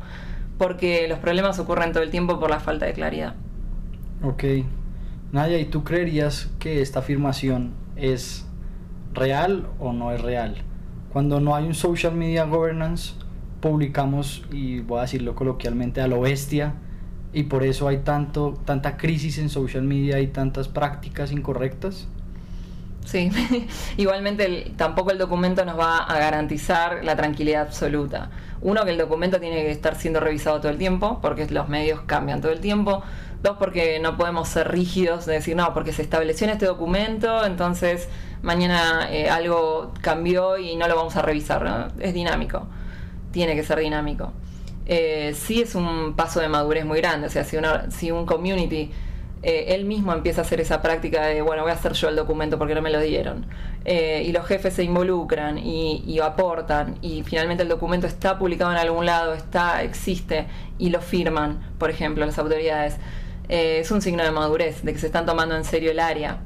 porque 0.62 1.08
los 1.08 1.18
problemas 1.18 1.58
ocurren 1.58 1.92
todo 1.92 2.04
el 2.04 2.12
tiempo 2.12 2.40
por 2.40 2.52
la 2.52 2.60
falta 2.60 2.86
de 2.86 2.94
claridad. 2.94 3.34
Ok. 4.22 4.44
Nadia, 5.32 5.58
¿y 5.58 5.66
tú 5.66 5.84
creerías 5.84 6.52
que 6.60 6.84
esta 6.84 7.00
afirmación 7.00 7.72
es 7.96 8.46
real 9.12 9.66
o 9.80 9.92
no 9.92 10.12
es 10.12 10.22
real? 10.22 10.58
Cuando 11.12 11.40
no 11.40 11.56
hay 11.56 11.66
un 11.66 11.74
social 11.74 12.14
media 12.14 12.44
governance, 12.44 13.14
publicamos, 13.60 14.46
y 14.52 14.82
voy 14.82 15.00
a 15.00 15.02
decirlo 15.02 15.34
coloquialmente, 15.34 16.00
a 16.00 16.06
lo 16.06 16.22
bestia, 16.22 16.76
y 17.34 17.44
por 17.44 17.64
eso 17.64 17.88
hay 17.88 18.00
tanto, 18.00 18.60
tanta 18.66 18.98
crisis 18.98 19.38
en 19.38 19.50
social 19.50 19.84
media 19.84 20.20
y 20.20 20.28
tantas 20.28 20.68
prácticas 20.68 21.32
incorrectas. 21.32 22.08
Sí, 23.06 23.32
igualmente 23.98 24.74
tampoco 24.78 25.12
el 25.12 25.18
documento 25.18 25.66
nos 25.66 25.80
va 25.80 25.98
a 25.98 26.20
garantizar 26.20 27.04
la 27.04 27.16
tranquilidad 27.16 27.64
absoluta. 27.64 28.30
Uno, 28.62 28.86
que 28.86 28.92
el 28.92 28.98
documento 28.98 29.40
tiene 29.40 29.64
que 29.64 29.72
estar 29.72 29.96
siendo 29.96 30.20
revisado 30.20 30.60
todo 30.60 30.72
el 30.72 30.78
tiempo, 30.78 31.20
porque 31.22 31.48
los 31.50 31.68
medios 31.68 32.02
cambian 32.02 32.42
todo 32.42 32.52
el 32.52 32.60
tiempo. 32.60 33.02
Dos, 33.42 33.58
porque 33.58 34.00
no 34.00 34.18
podemos 34.18 34.48
ser 34.50 34.72
rígidos 34.72 35.26
de 35.26 35.34
decir, 35.34 35.56
no, 35.56 35.74
porque 35.74 35.94
se 35.94 36.04
estableció 36.04 36.46
en 36.46 36.54
este 36.54 36.68
documento, 36.68 37.44
entonces 37.44 38.08
mañana 38.44 39.08
eh, 39.12 39.32
algo 39.32 39.94
cambió 40.02 40.60
y 40.60 40.76
no 40.76 40.88
lo 40.88 40.96
vamos 40.96 41.16
a 41.16 41.24
revisar. 41.24 41.92
Es 42.00 42.14
dinámico, 42.14 42.68
tiene 43.32 43.56
que 43.56 43.64
ser 43.64 43.80
dinámico. 43.80 44.32
Eh, 44.94 45.34
sí 45.36 45.62
es 45.62 45.74
un 45.74 46.16
paso 46.18 46.42
de 46.42 46.50
madurez 46.50 46.84
muy 46.84 47.00
grande, 47.00 47.28
o 47.28 47.30
sea, 47.30 47.46
si, 47.46 47.56
si 47.92 48.12
un 48.12 48.26
community 48.26 48.92
eh, 49.42 49.68
él 49.70 49.86
mismo 49.86 50.12
empieza 50.12 50.42
a 50.42 50.44
hacer 50.44 50.60
esa 50.60 50.82
práctica 50.82 51.28
de, 51.28 51.42
bueno, 51.42 51.62
voy 51.62 51.72
a 51.72 51.76
hacer 51.76 51.94
yo 51.94 52.10
el 52.10 52.18
documento 52.18 52.58
porque 52.58 52.76
no 52.76 52.82
me 52.82 52.90
lo 52.90 53.00
dieron. 53.00 53.46
Eh, 53.86 54.26
y 54.28 54.34
los 54.34 54.46
jefes 54.46 54.74
se 54.74 54.84
involucran 54.84 55.58
y, 55.58 56.20
aportan 56.20 56.98
y 57.02 57.24
finalmente 57.24 57.64
el 57.64 57.70
documento 57.70 58.06
está 58.06 58.38
publicado 58.38 58.70
en 58.74 58.80
algún 58.80 59.06
lado, 59.06 59.34
está, 59.34 59.82
existe 59.82 60.48
y 60.78 60.90
lo 60.90 61.00
firman, 61.00 61.62
por 61.78 61.90
ejemplo, 61.90 62.26
las 62.26 62.38
autoridades. 62.38 62.98
Es 63.48 63.92
un 63.92 64.02
signo 64.02 64.26
de 64.26 64.32
madurez, 64.32 64.84
de 64.84 64.92
que 64.92 65.00
se 65.00 65.06
están 65.06 65.26
tomando 65.26 65.56
en 65.56 65.64
serio 65.64 65.92
el 65.92 66.02
área. 66.02 66.40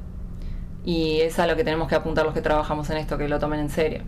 Y 0.84 1.20
es 1.20 1.40
a 1.40 1.48
lo 1.48 1.56
que 1.56 1.64
tenemos 1.64 1.88
que 1.88 1.96
apuntar 1.96 2.24
los 2.24 2.32
que 2.32 2.42
trabajamos 2.42 2.88
en 2.90 2.98
esto, 2.98 3.18
que 3.18 3.28
lo 3.28 3.40
tomen 3.40 3.58
en 3.58 3.70
serio. 3.70 4.02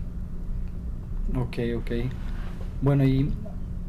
Ok, 1.35 1.57
ok. 1.75 1.91
Bueno, 2.81 3.03
y 3.03 3.29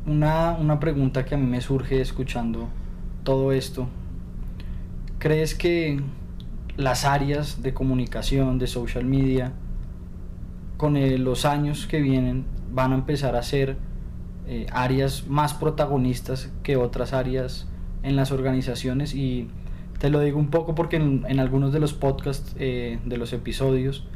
una, 0.06 0.52
una 0.52 0.80
pregunta 0.80 1.24
que 1.24 1.34
a 1.34 1.38
mí 1.38 1.46
me 1.46 1.60
surge 1.60 2.00
escuchando 2.00 2.68
todo 3.24 3.52
esto 3.52 3.88
¿Crees 5.20 5.54
que 5.54 6.00
las 6.78 7.04
áreas 7.04 7.62
de 7.62 7.74
comunicación, 7.74 8.58
de 8.58 8.66
social 8.66 9.04
media, 9.04 9.52
con 10.78 10.96
los 11.22 11.44
años 11.44 11.86
que 11.86 12.00
vienen 12.00 12.46
van 12.72 12.92
a 12.92 12.94
empezar 12.94 13.36
a 13.36 13.42
ser 13.42 13.76
eh, 14.46 14.64
áreas 14.72 15.26
más 15.28 15.52
protagonistas 15.52 16.50
que 16.62 16.78
otras 16.78 17.12
áreas 17.12 17.68
en 18.02 18.16
las 18.16 18.32
organizaciones? 18.32 19.14
Y 19.14 19.48
te 19.98 20.08
lo 20.08 20.20
digo 20.20 20.38
un 20.38 20.48
poco 20.48 20.74
porque 20.74 20.96
en, 20.96 21.38
algunos 21.38 21.74
de 21.74 21.80
los 21.80 21.92
podcasts, 21.92 22.56
eh, 22.58 22.98
de 23.04 23.18
los 23.18 23.34
episodios, 23.34 24.06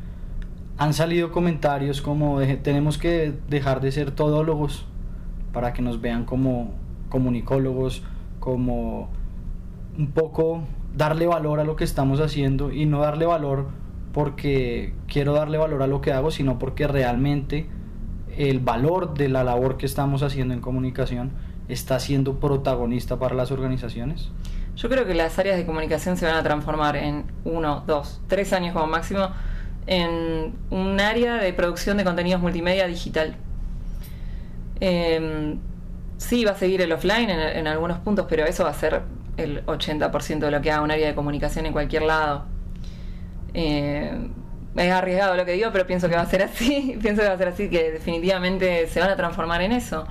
han 0.78 0.94
salido 0.94 1.32
comentarios 1.32 2.00
como 2.00 2.40
tenemos 2.62 2.96
que 2.96 3.34
dejar 3.50 3.82
de 3.82 3.92
ser 3.92 4.10
todólogos 4.10 4.86
para 5.54 5.72
que 5.72 5.80
nos 5.80 6.02
vean 6.02 6.26
como 6.26 6.74
comunicólogos, 7.08 8.02
como 8.40 9.08
un 9.96 10.08
poco 10.08 10.64
darle 10.94 11.26
valor 11.26 11.60
a 11.60 11.64
lo 11.64 11.76
que 11.76 11.84
estamos 11.84 12.20
haciendo 12.20 12.70
y 12.72 12.84
no 12.84 13.00
darle 13.00 13.24
valor 13.24 13.68
porque 14.12 14.92
quiero 15.08 15.32
darle 15.32 15.56
valor 15.56 15.82
a 15.82 15.86
lo 15.86 16.00
que 16.00 16.12
hago, 16.12 16.30
sino 16.30 16.58
porque 16.58 16.86
realmente 16.86 17.66
el 18.36 18.60
valor 18.60 19.14
de 19.14 19.28
la 19.28 19.44
labor 19.44 19.76
que 19.76 19.86
estamos 19.86 20.22
haciendo 20.22 20.54
en 20.54 20.60
comunicación 20.60 21.32
está 21.68 21.98
siendo 21.98 22.40
protagonista 22.40 23.18
para 23.18 23.34
las 23.34 23.50
organizaciones? 23.50 24.30
Yo 24.76 24.88
creo 24.88 25.06
que 25.06 25.14
las 25.14 25.38
áreas 25.38 25.56
de 25.56 25.64
comunicación 25.66 26.16
se 26.16 26.26
van 26.26 26.34
a 26.36 26.42
transformar 26.42 26.96
en 26.96 27.24
uno, 27.44 27.84
dos, 27.86 28.20
tres 28.28 28.52
años 28.52 28.72
como 28.72 28.86
máximo 28.86 29.28
en 29.86 30.54
un 30.70 31.00
área 31.00 31.36
de 31.36 31.52
producción 31.52 31.96
de 31.96 32.04
contenidos 32.04 32.40
multimedia 32.40 32.86
digital. 32.86 33.36
Eh, 34.80 35.56
sí, 36.16 36.44
va 36.44 36.52
a 36.52 36.56
seguir 36.56 36.80
el 36.82 36.92
offline 36.92 37.30
en, 37.30 37.66
algunos 37.66 37.98
puntos, 37.98 38.26
pero 38.28 38.44
eso 38.44 38.64
va 38.64 38.70
a 38.70 38.74
ser 38.74 39.02
el 39.36 39.64
80% 39.66 40.38
de 40.38 40.50
lo 40.50 40.60
que 40.60 40.70
haga 40.70 40.82
un 40.82 40.90
área 40.90 41.06
de 41.06 41.14
comunicación 41.14 41.66
en 41.66 41.72
cualquier 41.72 42.02
lado. 42.02 42.46
Eh, 43.52 44.28
es 44.76 44.90
arriesgado 44.90 45.36
lo 45.36 45.44
que 45.44 45.52
digo, 45.52 45.70
pero 45.72 45.86
pienso 45.86 46.08
que 46.08 46.16
va 46.16 46.22
a 46.22 46.26
ser 46.26 46.42
así. 46.42 46.98
pienso 47.02 47.22
que 47.22 47.28
va 47.28 47.34
a 47.34 47.38
ser 47.38 47.48
así, 47.48 47.68
que 47.68 47.92
definitivamente 47.92 48.86
se 48.88 49.00
van 49.00 49.10
a 49.10 49.16
transformar 49.16 49.62
en 49.62 49.72
eso. 49.72 50.06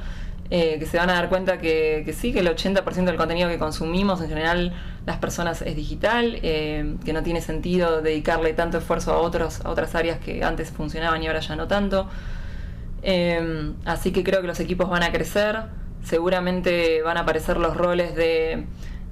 Eh, 0.50 0.78
que 0.78 0.86
se 0.86 0.98
van 0.98 1.10
a 1.10 1.14
dar 1.14 1.30
cuenta 1.30 1.58
que, 1.58 2.14
sí, 2.16 2.32
que 2.32 2.40
el 2.40 2.48
80% 2.48 3.06
del 3.06 3.16
contenido 3.16 3.50
que 3.50 3.58
consumimos 3.58 4.22
en 4.22 4.30
general 4.30 4.74
las 5.06 5.18
personas 5.18 5.62
es 5.64 5.76
digital, 5.76 6.38
eh, 6.44 6.96
que 7.04 7.12
no 7.12 7.24
tiene 7.24 7.42
sentido 7.42 8.02
dedicarle 8.02 8.54
tanto 8.54 8.78
esfuerzo 8.78 9.14
a, 9.14 9.18
otros, 9.18 9.62
a 9.66 9.70
otras 9.70 9.96
áreas 9.96 10.20
que 10.20 10.44
antes 10.44 10.70
funcionaban 10.70 11.24
y 11.24 11.28
ahora 11.28 11.40
ya 11.40 11.56
no 11.56 11.68
tanto. 11.68 12.08
Así 13.86 14.12
que 14.12 14.24
creo 14.24 14.42
que 14.42 14.48
los 14.48 14.60
equipos 14.60 14.90
van 14.90 15.04
a 15.04 15.12
crecer, 15.12 15.64
seguramente 16.04 17.02
van 17.02 17.18
a 17.18 17.22
aparecer 17.22 17.58
los 17.58 17.76
roles 17.76 18.16
de 18.16 18.66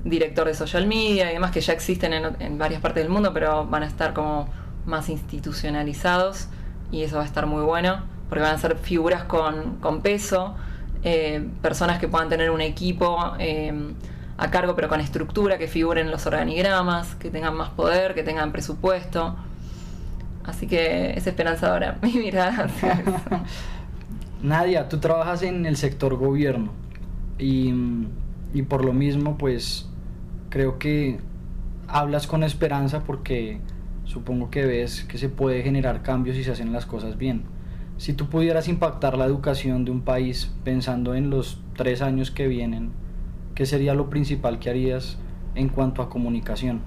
director 0.04 0.48
de 0.48 0.54
social 0.54 0.88
media 0.88 1.30
y 1.30 1.34
demás 1.34 1.52
que 1.52 1.62
ya 1.62 1.74
existen 1.74 2.14
en, 2.14 2.58
varias 2.58 2.82
partes 2.82 3.04
del 3.04 3.12
mundo, 3.12 3.34
pero 3.34 3.66
van 3.66 3.84
a 3.84 3.88
estar 3.88 4.14
como 4.14 4.50
más 4.86 5.10
institucionalizados 5.10 6.48
y 6.92 7.04
eso 7.04 7.18
va 7.18 7.24
a 7.24 7.26
estar 7.26 7.46
muy 7.46 7.64
bueno 7.64 8.04
porque 8.30 8.44
van 8.44 8.56
a 8.56 8.58
ser 8.58 8.78
figuras 8.78 9.24
con, 9.26 10.02
peso, 10.02 10.56
eh, 11.04 11.46
personas 11.62 12.00
que 12.00 12.08
puedan 12.08 12.30
tener 12.30 12.50
un 12.50 12.62
equipo 12.62 13.34
eh, 13.40 13.94
a 14.38 14.50
cargo 14.50 14.76
pero 14.76 14.88
con 14.88 15.02
estructura, 15.02 15.58
que 15.58 15.68
figuren 15.68 16.10
los 16.10 16.26
organigramas, 16.26 17.16
que 17.16 17.30
tengan 17.30 17.56
más 17.56 17.70
poder, 17.70 18.16
que 18.16 18.24
tengan 18.24 18.52
presupuesto. 18.52 19.36
Así 20.46 20.66
que 20.66 21.12
es 21.12 21.28
esperanzadora 21.28 21.98
mi 22.02 22.14
mirada 22.14 22.68
Nadia, 24.44 24.90
tú 24.90 25.00
trabajas 25.00 25.44
en 25.44 25.66
el 25.66 25.78
sector 25.78 26.16
gobierno 26.16 26.72
y, 27.38 27.74
y 28.54 28.62
por 28.64 28.84
lo 28.84 28.94
mismo 28.94 29.38
pues 29.38 29.88
creo 30.50 30.80
que 30.80 31.20
hablas 31.88 32.28
con 32.28 32.44
esperanza 32.44 33.04
porque 33.04 33.60
supongo 34.06 34.50
que 34.50 34.66
ves 34.66 35.04
que 35.04 35.18
se 35.18 35.30
puede 35.30 35.62
generar 35.62 36.02
cambios 36.02 36.36
si 36.36 36.44
se 36.44 36.52
hacen 36.52 36.74
las 36.74 36.86
cosas 36.86 37.18
bien. 37.18 37.44
Si 37.98 38.14
tú 38.14 38.30
pudieras 38.30 38.68
impactar 38.68 39.16
la 39.16 39.26
educación 39.26 39.86
de 39.86 39.92
un 39.92 40.02
país 40.02 40.52
pensando 40.64 41.14
en 41.14 41.30
los 41.30 41.62
tres 41.76 42.02
años 42.02 42.32
que 42.32 42.48
vienen, 42.48 42.92
¿qué 43.54 43.68
sería 43.68 43.94
lo 43.94 44.10
principal 44.10 44.58
que 44.58 44.72
harías 44.72 45.20
en 45.54 45.70
cuanto 45.70 46.02
a 46.02 46.10
comunicación? 46.10 46.82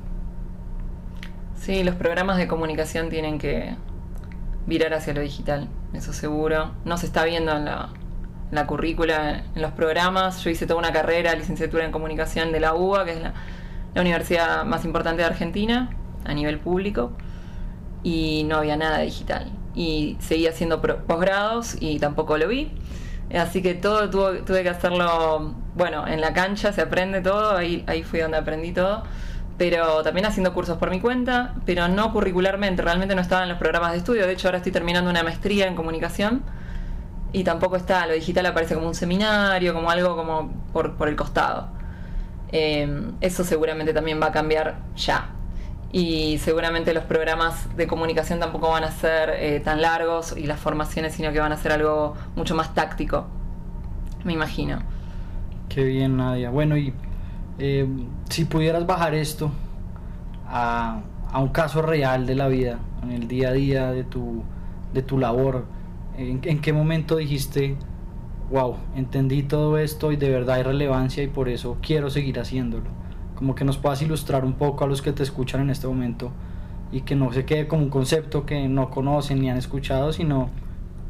Sí, 1.55 1.85
los 1.85 1.95
programas 1.95 2.37
de 2.37 2.49
comunicación 2.49 3.11
tienen 3.11 3.39
que 3.39 3.77
virar 4.67 4.95
hacia 4.95 5.15
lo 5.15 5.21
digital, 5.21 5.69
eso 5.93 6.13
seguro. 6.13 6.73
No 6.85 6.97
se 6.97 7.07
está 7.07 7.25
viendo 7.25 7.53
en 7.57 7.67
la, 7.67 7.91
la 8.51 8.67
currícula, 8.67 9.45
en 9.55 9.63
los 9.63 9.73
programas. 9.73 10.43
Yo 10.43 10.51
hice 10.51 10.67
toda 10.67 10.79
una 10.79 10.93
carrera, 10.93 11.35
licenciatura 11.35 11.85
en 11.85 11.93
comunicación 11.93 12.53
de 12.53 12.61
la 12.61 12.75
UBA, 12.75 13.05
que 13.05 13.13
es 13.13 13.21
la, 13.21 13.35
universidad 13.97 14.65
más 14.65 14.85
importante 14.85 15.23
de 15.23 15.29
Argentina 15.29 15.89
a 16.25 16.35
nivel 16.35 16.59
público, 16.59 17.13
y 18.03 18.45
no 18.45 18.57
había 18.57 18.77
nada 18.77 18.99
digital. 18.99 19.53
Y 19.75 20.17
seguía 20.21 20.51
haciendo 20.51 20.81
posgrados 20.81 21.77
y 21.81 21.99
tampoco 21.99 22.37
lo 22.39 22.49
vi. 22.49 22.73
Así 23.33 23.63
que 23.63 23.75
todo 23.75 24.11
tuve, 24.11 24.43
tuve 24.43 24.63
que 24.63 24.69
hacerlo, 24.69 25.55
bueno, 25.75 26.07
en 26.07 26.21
la 26.21 26.33
cancha 26.33 26.73
se 26.73 26.83
aprende 26.83 27.21
todo, 27.21 27.57
ahí, 27.57 27.85
ahí 27.87 28.03
fui 28.03 28.21
donde 28.21 28.37
aprendí 28.37 28.73
todo 28.73 29.05
pero 29.57 30.03
también 30.03 30.27
haciendo 30.27 30.53
cursos 30.53 30.79
por 30.79 30.91
mi 30.91 31.01
cuenta, 31.01 31.55
pero 31.65 31.89
no 31.89 32.13
curricularmente, 32.13 32.83
realmente 32.83 33.15
no 33.15 33.21
estaba 33.21 33.43
en 33.43 33.49
los 33.49 33.59
programas 33.59 33.93
de 33.93 33.99
estudio, 33.99 34.27
de 34.27 34.33
hecho 34.33 34.49
ahora 34.49 34.59
estoy 34.59 34.73
terminando 34.73 35.11
una 35.11 35.23
maestría 35.23 35.67
en 35.67 35.75
comunicación 35.75 36.43
y 37.33 37.45
tampoco 37.45 37.77
está, 37.77 38.07
lo 38.07 38.15
digital 38.15 38.47
aparece 38.47 38.75
como 38.75 38.87
un 38.87 38.95
seminario, 38.95 39.75
como 39.75 39.91
algo 39.91 40.17
como 40.17 40.53
por, 40.73 40.95
por 40.95 41.09
el 41.09 41.17
costado. 41.17 41.69
Eh, 42.53 43.11
eso 43.21 43.43
seguramente 43.43 43.93
también 43.93 44.21
va 44.23 44.27
a 44.27 44.33
cambiar 44.33 44.77
ya. 44.97 45.31
Y 45.91 46.39
seguramente 46.39 46.95
los 46.95 47.05
programas 47.05 47.77
de 47.77 47.89
comunicación 47.89 48.39
tampoco 48.39 48.71
van 48.71 48.85
a 48.85 48.93
ser 48.93 49.31
eh, 49.31 49.61
tan 49.61 49.83
largos 49.83 50.37
y 50.37 50.47
las 50.47 50.61
formaciones, 50.61 51.15
sino 51.15 51.33
que 51.33 51.41
van 51.41 51.53
a 51.53 51.57
ser 51.57 51.73
algo 51.73 52.15
mucho 52.37 52.55
más 52.55 52.75
táctico, 52.75 53.27
me 54.25 54.33
imagino. 54.33 54.79
Qué 55.69 55.83
bien, 55.83 56.17
Nadia. 56.17 56.51
Bueno, 56.51 56.77
y 56.77 56.93
eh, 57.59 57.87
si 58.29 58.45
pudieras 58.47 58.87
bajar 58.87 59.15
esto 59.15 59.51
a, 60.47 61.03
un 61.35 61.49
caso 61.49 61.83
real 61.83 62.27
de 62.27 62.35
la 62.35 62.49
vida, 62.49 62.79
en 63.03 63.13
el 63.13 63.29
día 63.29 63.49
a 63.49 63.53
día 63.53 63.91
de 63.91 64.05
tu, 64.05 64.43
de 64.93 65.03
tu 65.03 65.19
labor, 65.19 65.67
¿en, 66.17 66.41
qué 66.41 66.73
momento 66.73 67.17
dijiste, 67.17 67.77
wow, 68.51 68.77
entendí 68.95 69.43
todo 69.43 69.79
esto 69.79 70.13
y 70.13 70.17
de 70.17 70.31
verdad 70.31 70.57
hay 70.57 70.63
relevancia 70.63 71.23
y 71.23 71.29
por 71.29 71.49
eso 71.49 71.79
quiero 71.83 72.11
seguir 72.11 72.39
haciéndolo? 72.39 72.85
Como 73.35 73.55
que 73.57 73.65
nos 73.65 73.79
puedas 73.79 74.01
ilustrar 74.03 74.45
un 74.45 74.53
poco 74.53 74.85
a 74.85 74.87
los 74.87 75.03
que 75.03 75.13
te 75.13 75.25
escuchan 75.25 75.61
en 75.63 75.71
este 75.71 75.89
momento 75.89 76.31
y 76.93 77.01
que 77.01 77.17
no 77.17 77.33
se 77.33 77.45
quede 77.45 77.67
como 77.67 77.83
un 77.83 77.91
concepto 77.91 78.47
que 78.47 78.69
no 78.69 78.91
conocen 78.91 79.41
ni 79.41 79.51
han 79.51 79.57
escuchado, 79.57 80.13
sino 80.13 80.51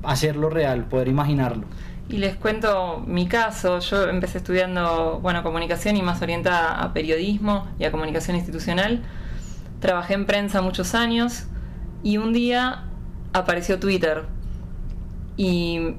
hacerlo 0.03 0.49
real, 0.49 0.87
poder 0.87 1.09
imaginarlo. 1.09 1.67
Y 2.09 2.19
les 2.19 2.37
cuento 2.37 3.03
mi 3.07 3.27
caso. 3.27 3.79
Yo 3.79 4.09
empecé 4.09 4.39
estudiando, 4.39 5.21
bueno, 5.23 5.43
comunicación 5.43 5.97
y 5.97 6.03
más 6.03 6.21
orientada 6.21 6.81
a 6.83 6.93
periodismo 6.93 7.67
y 7.79 7.85
a 7.85 7.91
comunicación 7.91 8.37
institucional. 8.37 9.03
Trabajé 9.81 10.15
en 10.15 10.27
prensa 10.27 10.61
muchos 10.61 10.95
años 10.95 11.47
y 12.03 12.19
un 12.19 12.33
día 12.33 12.85
apareció 13.33 13.79
Twitter. 13.81 14.25
Y, 15.37 15.97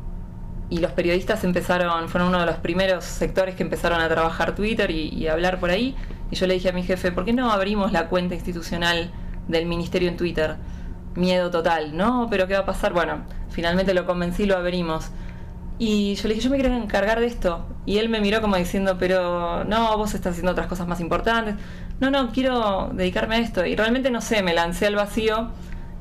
los 0.72 0.92
periodistas 0.92 1.44
empezaron, 1.44 2.10
fueron 2.10 2.30
uno 2.30 2.40
de 2.40 2.48
los 2.48 2.58
primeros 2.58 3.06
sectores 3.06 3.56
que 3.56 3.64
empezaron 3.64 4.02
a 4.02 4.10
trabajar 4.10 4.56
Twitter 4.56 4.92
y, 4.92 5.10
y 5.10 5.28
hablar 5.28 5.60
por 5.60 5.70
ahí. 5.70 5.96
Y 6.32 6.36
yo 6.36 6.48
le 6.48 6.56
dije 6.56 6.70
a 6.70 6.74
mi 6.74 6.84
jefe, 6.84 7.12
¿por 7.12 7.24
qué 7.24 7.34
no 7.34 7.52
abrimos 7.52 7.92
la 7.92 8.10
cuenta 8.10 8.36
institucional 8.36 9.12
del 9.48 9.68
ministerio 9.68 10.10
en 10.10 10.18
Twitter? 10.18 10.58
Miedo 11.16 11.50
total, 11.50 11.96
¿no? 11.96 12.28
Pero 12.30 12.48
¿qué 12.48 12.56
va 12.56 12.62
a 12.62 12.66
pasar? 12.66 12.94
Bueno, 12.94 13.22
finalmente 13.50 13.94
lo 13.94 14.06
convencí, 14.06 14.46
lo 14.46 14.58
abrimos. 14.58 15.12
Y 15.78 16.16
yo 16.16 16.28
le 16.28 16.36
dije, 16.36 16.46
yo 16.46 16.50
me 16.50 16.58
quiero 16.58 16.76
encargar 16.76 17.20
de 17.20 17.28
esto. 17.28 17.66
Y 17.86 17.98
él 17.98 18.10
me 18.10 18.22
miró 18.22 18.42
como 18.42 18.56
diciendo, 18.56 18.98
pero 18.98 19.64
no, 19.66 19.98
vos 19.98 20.14
estás 20.14 20.32
haciendo 20.32 20.52
otras 20.52 20.68
cosas 20.68 20.88
más 20.88 21.02
importantes. 21.02 21.56
No, 22.00 22.10
no, 22.12 22.32
quiero 22.32 22.92
dedicarme 22.94 23.36
a 23.36 23.40
esto. 23.40 23.66
Y 23.66 23.76
realmente 23.76 24.10
no 24.10 24.22
sé, 24.22 24.42
me 24.42 24.54
lancé 24.54 24.88
al 24.88 24.96
vacío 24.96 25.52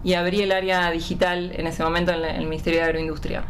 y 0.04 0.14
abrí 0.14 0.43
el 0.43 0.52
área 0.52 0.90
digital 0.90 1.52
en 1.54 1.66
ese 1.66 1.83
momento 1.83 2.12
en 2.12 2.25
el 2.25 2.47
Ministerio 2.47 2.81
de 2.81 2.87
Agroindustria. 2.87 3.45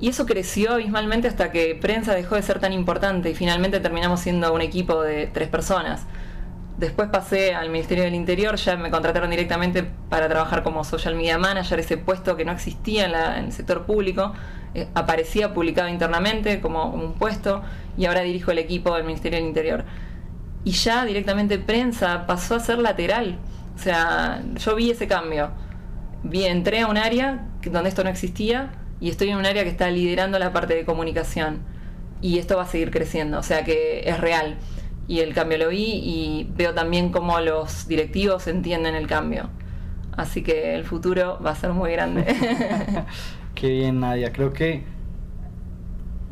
Y 0.00 0.08
eso 0.08 0.26
creció 0.26 0.74
abismalmente 0.74 1.28
hasta 1.28 1.50
que 1.50 1.74
prensa 1.74 2.14
dejó 2.14 2.36
de 2.36 2.42
ser 2.42 2.60
tan 2.60 2.72
importante 2.72 3.30
y 3.30 3.34
finalmente 3.34 3.80
terminamos 3.80 4.20
siendo 4.20 4.52
un 4.52 4.60
equipo 4.60 5.02
de 5.02 5.26
tres 5.26 5.48
personas. 5.48 6.06
Después 6.78 7.08
pasé 7.08 7.56
al 7.56 7.70
Ministerio 7.70 8.04
del 8.04 8.14
Interior, 8.14 8.54
ya 8.54 8.76
me 8.76 8.88
contrataron 8.88 9.30
directamente 9.30 9.82
para 9.82 10.28
trabajar 10.28 10.62
como 10.62 10.84
social 10.84 11.16
media 11.16 11.36
manager, 11.36 11.80
ese 11.80 11.98
puesto 11.98 12.36
que 12.36 12.44
no 12.44 12.52
existía 12.52 13.06
en, 13.06 13.46
el 13.46 13.52
sector 13.52 13.84
público, 13.84 14.32
eh, 14.74 14.86
aparecía 14.94 15.52
publicado 15.52 15.88
internamente 15.88 16.60
como 16.60 16.84
un 16.84 17.14
puesto 17.14 17.62
y 17.96 18.06
ahora 18.06 18.20
dirijo 18.20 18.52
el 18.52 18.58
equipo 18.58 18.94
del 18.94 19.02
Ministerio 19.02 19.40
del 19.40 19.48
Interior. 19.48 19.84
Y 20.62 20.70
ya 20.70 21.04
directamente 21.04 21.58
prensa 21.58 22.28
pasó 22.28 22.54
a 22.54 22.60
ser 22.60 22.78
lateral, 22.78 23.40
o 23.74 23.78
sea, 23.80 24.40
yo 24.54 24.76
vi 24.76 24.92
ese 24.92 25.08
cambio. 25.08 25.50
Vi, 26.22 26.44
entré 26.44 26.82
a 26.82 26.86
un 26.86 26.96
área 26.96 27.44
donde 27.64 27.88
esto 27.88 28.04
no 28.04 28.10
existía 28.10 28.70
y 29.00 29.10
estoy 29.10 29.30
en 29.30 29.36
un 29.38 29.46
área 29.46 29.64
que 29.64 29.70
está 29.70 29.90
liderando 29.90 30.38
la 30.38 30.52
parte 30.52 30.76
de 30.76 30.84
comunicación 30.84 31.58
y 32.20 32.38
esto 32.38 32.56
va 32.56 32.62
a 32.62 32.66
seguir 32.66 32.92
creciendo, 32.92 33.40
o 33.40 33.42
sea 33.42 33.64
que 33.64 34.08
es 34.08 34.20
real 34.20 34.58
y 35.08 35.20
el 35.20 35.32
cambio 35.34 35.56
lo 35.56 35.70
vi 35.70 36.00
y 36.04 36.50
veo 36.54 36.74
también 36.74 37.10
cómo 37.10 37.40
los 37.40 37.88
directivos 37.88 38.46
entienden 38.46 38.94
el 38.94 39.06
cambio. 39.06 39.48
Así 40.16 40.42
que 40.42 40.74
el 40.74 40.84
futuro 40.84 41.40
va 41.44 41.52
a 41.52 41.54
ser 41.54 41.72
muy 41.72 41.92
grande. 41.92 42.26
Qué 43.54 43.70
bien, 43.70 44.00
Nadia. 44.00 44.32
Creo 44.32 44.52
que 44.52 44.84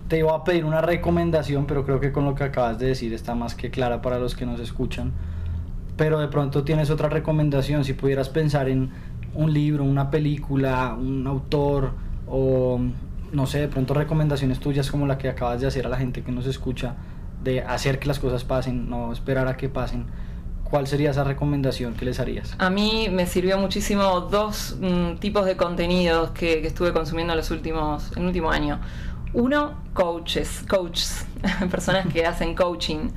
te 0.09 0.19
iba 0.19 0.35
a 0.35 0.45
pedir 0.45 0.67
una 0.67 0.83
recomendación, 0.83 1.67
pero 1.67 1.87
creo 1.87 2.01
que 2.01 2.13
con 2.13 2.27
lo 2.27 2.35
que 2.35 2.45
acabas 2.45 2.79
de 2.79 2.89
decir 2.89 3.15
está 3.15 3.35
más 3.35 3.55
que 3.55 3.71
clara 3.71 4.03
para 4.03 4.19
los 4.19 4.37
que 4.37 4.45
nos 4.45 4.61
escuchan. 4.61 5.13
Pero 5.97 6.19
de 6.21 6.29
pronto 6.29 6.63
tienes 6.63 6.91
otra 6.91 7.09
recomendación, 7.09 7.83
si 7.85 7.95
pudieras 7.95 8.29
pensar 8.29 8.69
en 8.69 8.91
un 9.35 9.53
libro, 9.55 9.85
una 9.85 10.11
película, 10.11 10.95
un 10.95 11.27
autor 11.27 11.93
o 12.27 12.79
no 13.33 13.47
sé, 13.47 13.61
de 13.61 13.69
pronto 13.69 13.95
recomendaciones 13.95 14.61
tuyas 14.61 14.91
como 14.91 15.07
la 15.07 15.17
que 15.17 15.29
acabas 15.29 15.61
de 15.61 15.67
hacer 15.67 15.87
a 15.87 15.89
la 15.89 15.97
gente 15.97 16.23
que 16.23 16.33
nos 16.33 16.47
escucha 16.47 16.97
de 17.43 17.63
hacer 17.63 17.99
que 17.99 18.09
las 18.09 18.19
cosas 18.19 18.45
pasen, 18.45 18.89
no 18.89 19.13
esperar 19.13 19.49
a 19.49 19.57
que 19.57 19.69
pasen. 19.69 20.07
¿Cuál 20.65 20.89
sería 20.89 21.11
esa 21.11 21.23
recomendación 21.23 21.95
que 21.95 22.05
les 22.05 22.19
harías? 22.19 22.57
A 22.59 22.71
mí 22.71 23.09
me 23.11 23.27
sirvió 23.27 23.57
muchísimo 23.57 24.21
dos 24.23 24.77
mm, 24.81 25.19
tipos 25.19 25.47
de 25.47 25.57
contenidos 25.57 26.33
que, 26.33 26.67
estuve 26.67 26.93
consumiendo 26.93 27.35
en 27.35 27.37
los 27.37 27.53
últimos, 27.53 28.11
el 28.17 28.25
último 28.25 28.51
año. 28.51 28.81
Uno, 29.33 29.75
coaches, 29.93 30.65
coaches, 30.69 31.25
personas 31.71 32.13
que 32.13 32.27
hacen 32.27 32.57
coaching. 32.57 33.11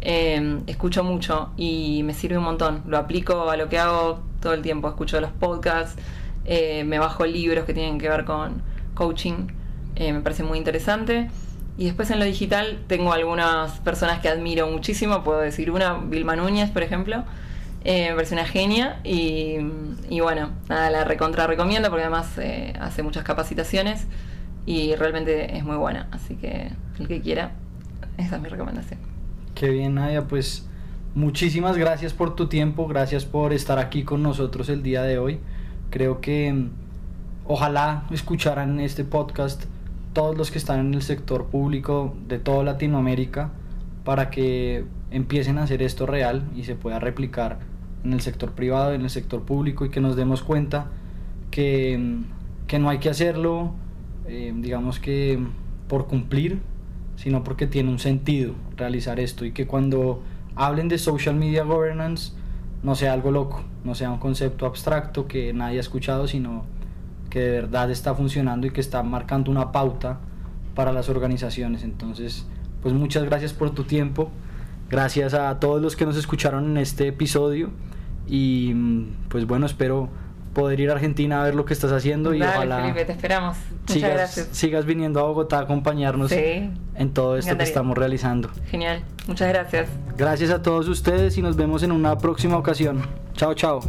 Em, 0.00 0.62
escucho 0.66 1.04
mucho 1.04 1.50
y 1.56 2.02
me 2.02 2.12
sirve 2.12 2.38
un 2.38 2.44
montón. 2.44 2.82
Lo 2.86 2.98
aplico 2.98 3.50
a 3.50 3.56
lo 3.56 3.68
que 3.68 3.78
hago 3.78 4.20
todo 4.40 4.54
el 4.54 4.62
tiempo. 4.62 4.88
Escucho 4.88 5.20
los 5.20 5.30
podcasts, 5.30 6.00
eh, 6.44 6.82
me 6.84 6.98
bajo 6.98 7.24
libros 7.24 7.64
que 7.66 7.74
tienen 7.74 7.98
que 7.98 8.08
ver 8.08 8.24
con 8.24 8.62
coaching. 8.94 9.46
Eh, 9.94 10.12
me 10.12 10.20
parece 10.20 10.42
muy 10.42 10.58
interesante. 10.58 11.30
Y 11.78 11.84
después 11.84 12.10
en 12.10 12.18
lo 12.18 12.24
digital 12.24 12.78
tengo 12.86 13.12
algunas 13.12 13.80
personas 13.80 14.20
que 14.20 14.28
admiro 14.28 14.66
muchísimo, 14.68 15.22
puedo 15.22 15.40
decir 15.40 15.70
una, 15.70 15.94
Vilma 15.94 16.34
Núñez, 16.34 16.70
por 16.70 16.82
ejemplo, 16.82 17.24
eh, 17.84 18.16
una 18.32 18.44
genia 18.46 18.98
y, 19.04 19.58
bueno, 20.20 20.50
nada, 20.68 20.90
la 20.90 21.04
recontra 21.04 21.46
recomiendo 21.46 21.90
porque 21.90 22.02
además 22.02 22.38
eh, 22.38 22.72
hace 22.80 23.02
muchas 23.02 23.24
capacitaciones 23.24 24.06
y 24.64 24.94
realmente 24.96 25.56
es 25.56 25.64
muy 25.64 25.76
buena, 25.76 26.08
así 26.10 26.34
que 26.34 26.72
el 26.98 27.06
que 27.06 27.20
quiera, 27.20 27.52
esa 28.16 28.36
es 28.36 28.42
mi 28.42 28.48
recomendación. 28.48 28.98
Qué 29.54 29.70
bien, 29.70 29.94
Nadia, 29.94 30.26
pues 30.26 30.66
muchísimas 31.14 31.76
gracias 31.76 32.12
por 32.12 32.34
tu 32.34 32.48
tiempo, 32.48 32.88
gracias 32.88 33.24
por 33.24 33.52
estar 33.52 33.78
aquí 33.78 34.02
con 34.02 34.22
nosotros 34.22 34.68
el 34.68 34.82
día 34.82 35.02
de 35.02 35.18
hoy. 35.18 35.38
Creo 35.90 36.20
que 36.20 36.52
mm, 36.52 36.70
ojalá 37.46 38.06
escucharan 38.10 38.80
este 38.80 39.04
podcast 39.04 39.64
todos 40.16 40.34
los 40.34 40.50
que 40.50 40.56
están 40.56 40.80
en 40.80 40.94
el 40.94 41.02
sector 41.02 41.48
público 41.48 42.16
de 42.26 42.38
toda 42.38 42.64
Latinoamérica 42.64 43.50
para 44.02 44.30
que 44.30 44.86
empiecen 45.10 45.58
a 45.58 45.64
hacer 45.64 45.82
esto 45.82 46.06
real 46.06 46.48
y 46.56 46.64
se 46.64 46.74
pueda 46.74 46.98
replicar 46.98 47.58
en 48.02 48.14
el 48.14 48.22
sector 48.22 48.52
privado, 48.52 48.94
en 48.94 49.02
el 49.02 49.10
sector 49.10 49.42
público 49.42 49.84
y 49.84 49.90
que 49.90 50.00
nos 50.00 50.16
demos 50.16 50.42
cuenta 50.42 50.86
que, 51.50 52.16
que 52.66 52.78
no 52.78 52.88
hay 52.88 52.96
que 52.96 53.10
hacerlo, 53.10 53.74
eh, 54.26 54.54
digamos 54.56 55.00
que 55.00 55.38
por 55.86 56.06
cumplir, 56.06 56.60
sino 57.16 57.44
porque 57.44 57.66
tiene 57.66 57.90
un 57.90 57.98
sentido 57.98 58.54
realizar 58.74 59.20
esto 59.20 59.44
y 59.44 59.52
que 59.52 59.66
cuando 59.66 60.22
hablen 60.54 60.88
de 60.88 60.96
social 60.96 61.34
media 61.36 61.62
governance 61.62 62.32
no 62.82 62.94
sea 62.94 63.12
algo 63.12 63.32
loco, 63.32 63.64
no 63.84 63.94
sea 63.94 64.10
un 64.10 64.18
concepto 64.18 64.64
abstracto 64.64 65.28
que 65.28 65.52
nadie 65.52 65.76
ha 65.76 65.80
escuchado, 65.82 66.26
sino 66.26 66.64
que 67.36 67.42
de 67.42 67.50
verdad 67.50 67.90
está 67.90 68.14
funcionando 68.14 68.66
y 68.66 68.70
que 68.70 68.80
está 68.80 69.02
marcando 69.02 69.50
una 69.50 69.70
pauta 69.70 70.20
para 70.74 70.90
las 70.90 71.10
organizaciones. 71.10 71.82
Entonces, 71.82 72.46
pues 72.80 72.94
muchas 72.94 73.24
gracias 73.24 73.52
por 73.52 73.72
tu 73.72 73.84
tiempo. 73.84 74.30
Gracias 74.88 75.34
a 75.34 75.60
todos 75.60 75.82
los 75.82 75.96
que 75.96 76.06
nos 76.06 76.16
escucharon 76.16 76.64
en 76.64 76.78
este 76.78 77.08
episodio. 77.08 77.68
Y 78.26 78.72
pues 79.28 79.46
bueno, 79.46 79.66
espero 79.66 80.08
poder 80.54 80.80
ir 80.80 80.88
a 80.88 80.94
Argentina 80.94 81.42
a 81.42 81.44
ver 81.44 81.54
lo 81.54 81.66
que 81.66 81.74
estás 81.74 81.92
haciendo 81.92 82.32
y 82.32 82.40
ojalá 82.40 82.80
Felipe, 82.80 83.04
te 83.04 83.12
esperamos. 83.12 83.58
Muchas 83.70 83.94
sigas, 83.94 84.12
gracias. 84.14 84.48
sigas 84.52 84.86
viniendo 84.86 85.20
a 85.20 85.24
Bogotá 85.24 85.58
a 85.58 85.60
acompañarnos 85.60 86.32
en 86.32 87.12
todo 87.12 87.36
esto 87.36 87.54
que 87.58 87.64
estamos 87.64 87.98
realizando. 87.98 88.48
Genial, 88.70 89.02
muchas 89.26 89.48
gracias. 89.48 89.90
Gracias 90.16 90.48
a 90.48 90.62
todos 90.62 90.88
ustedes 90.88 91.36
y 91.36 91.42
nos 91.42 91.54
vemos 91.54 91.82
en 91.82 91.92
una 91.92 92.16
próxima 92.16 92.56
ocasión. 92.56 93.02
Chao, 93.34 93.52
chao. 93.52 93.80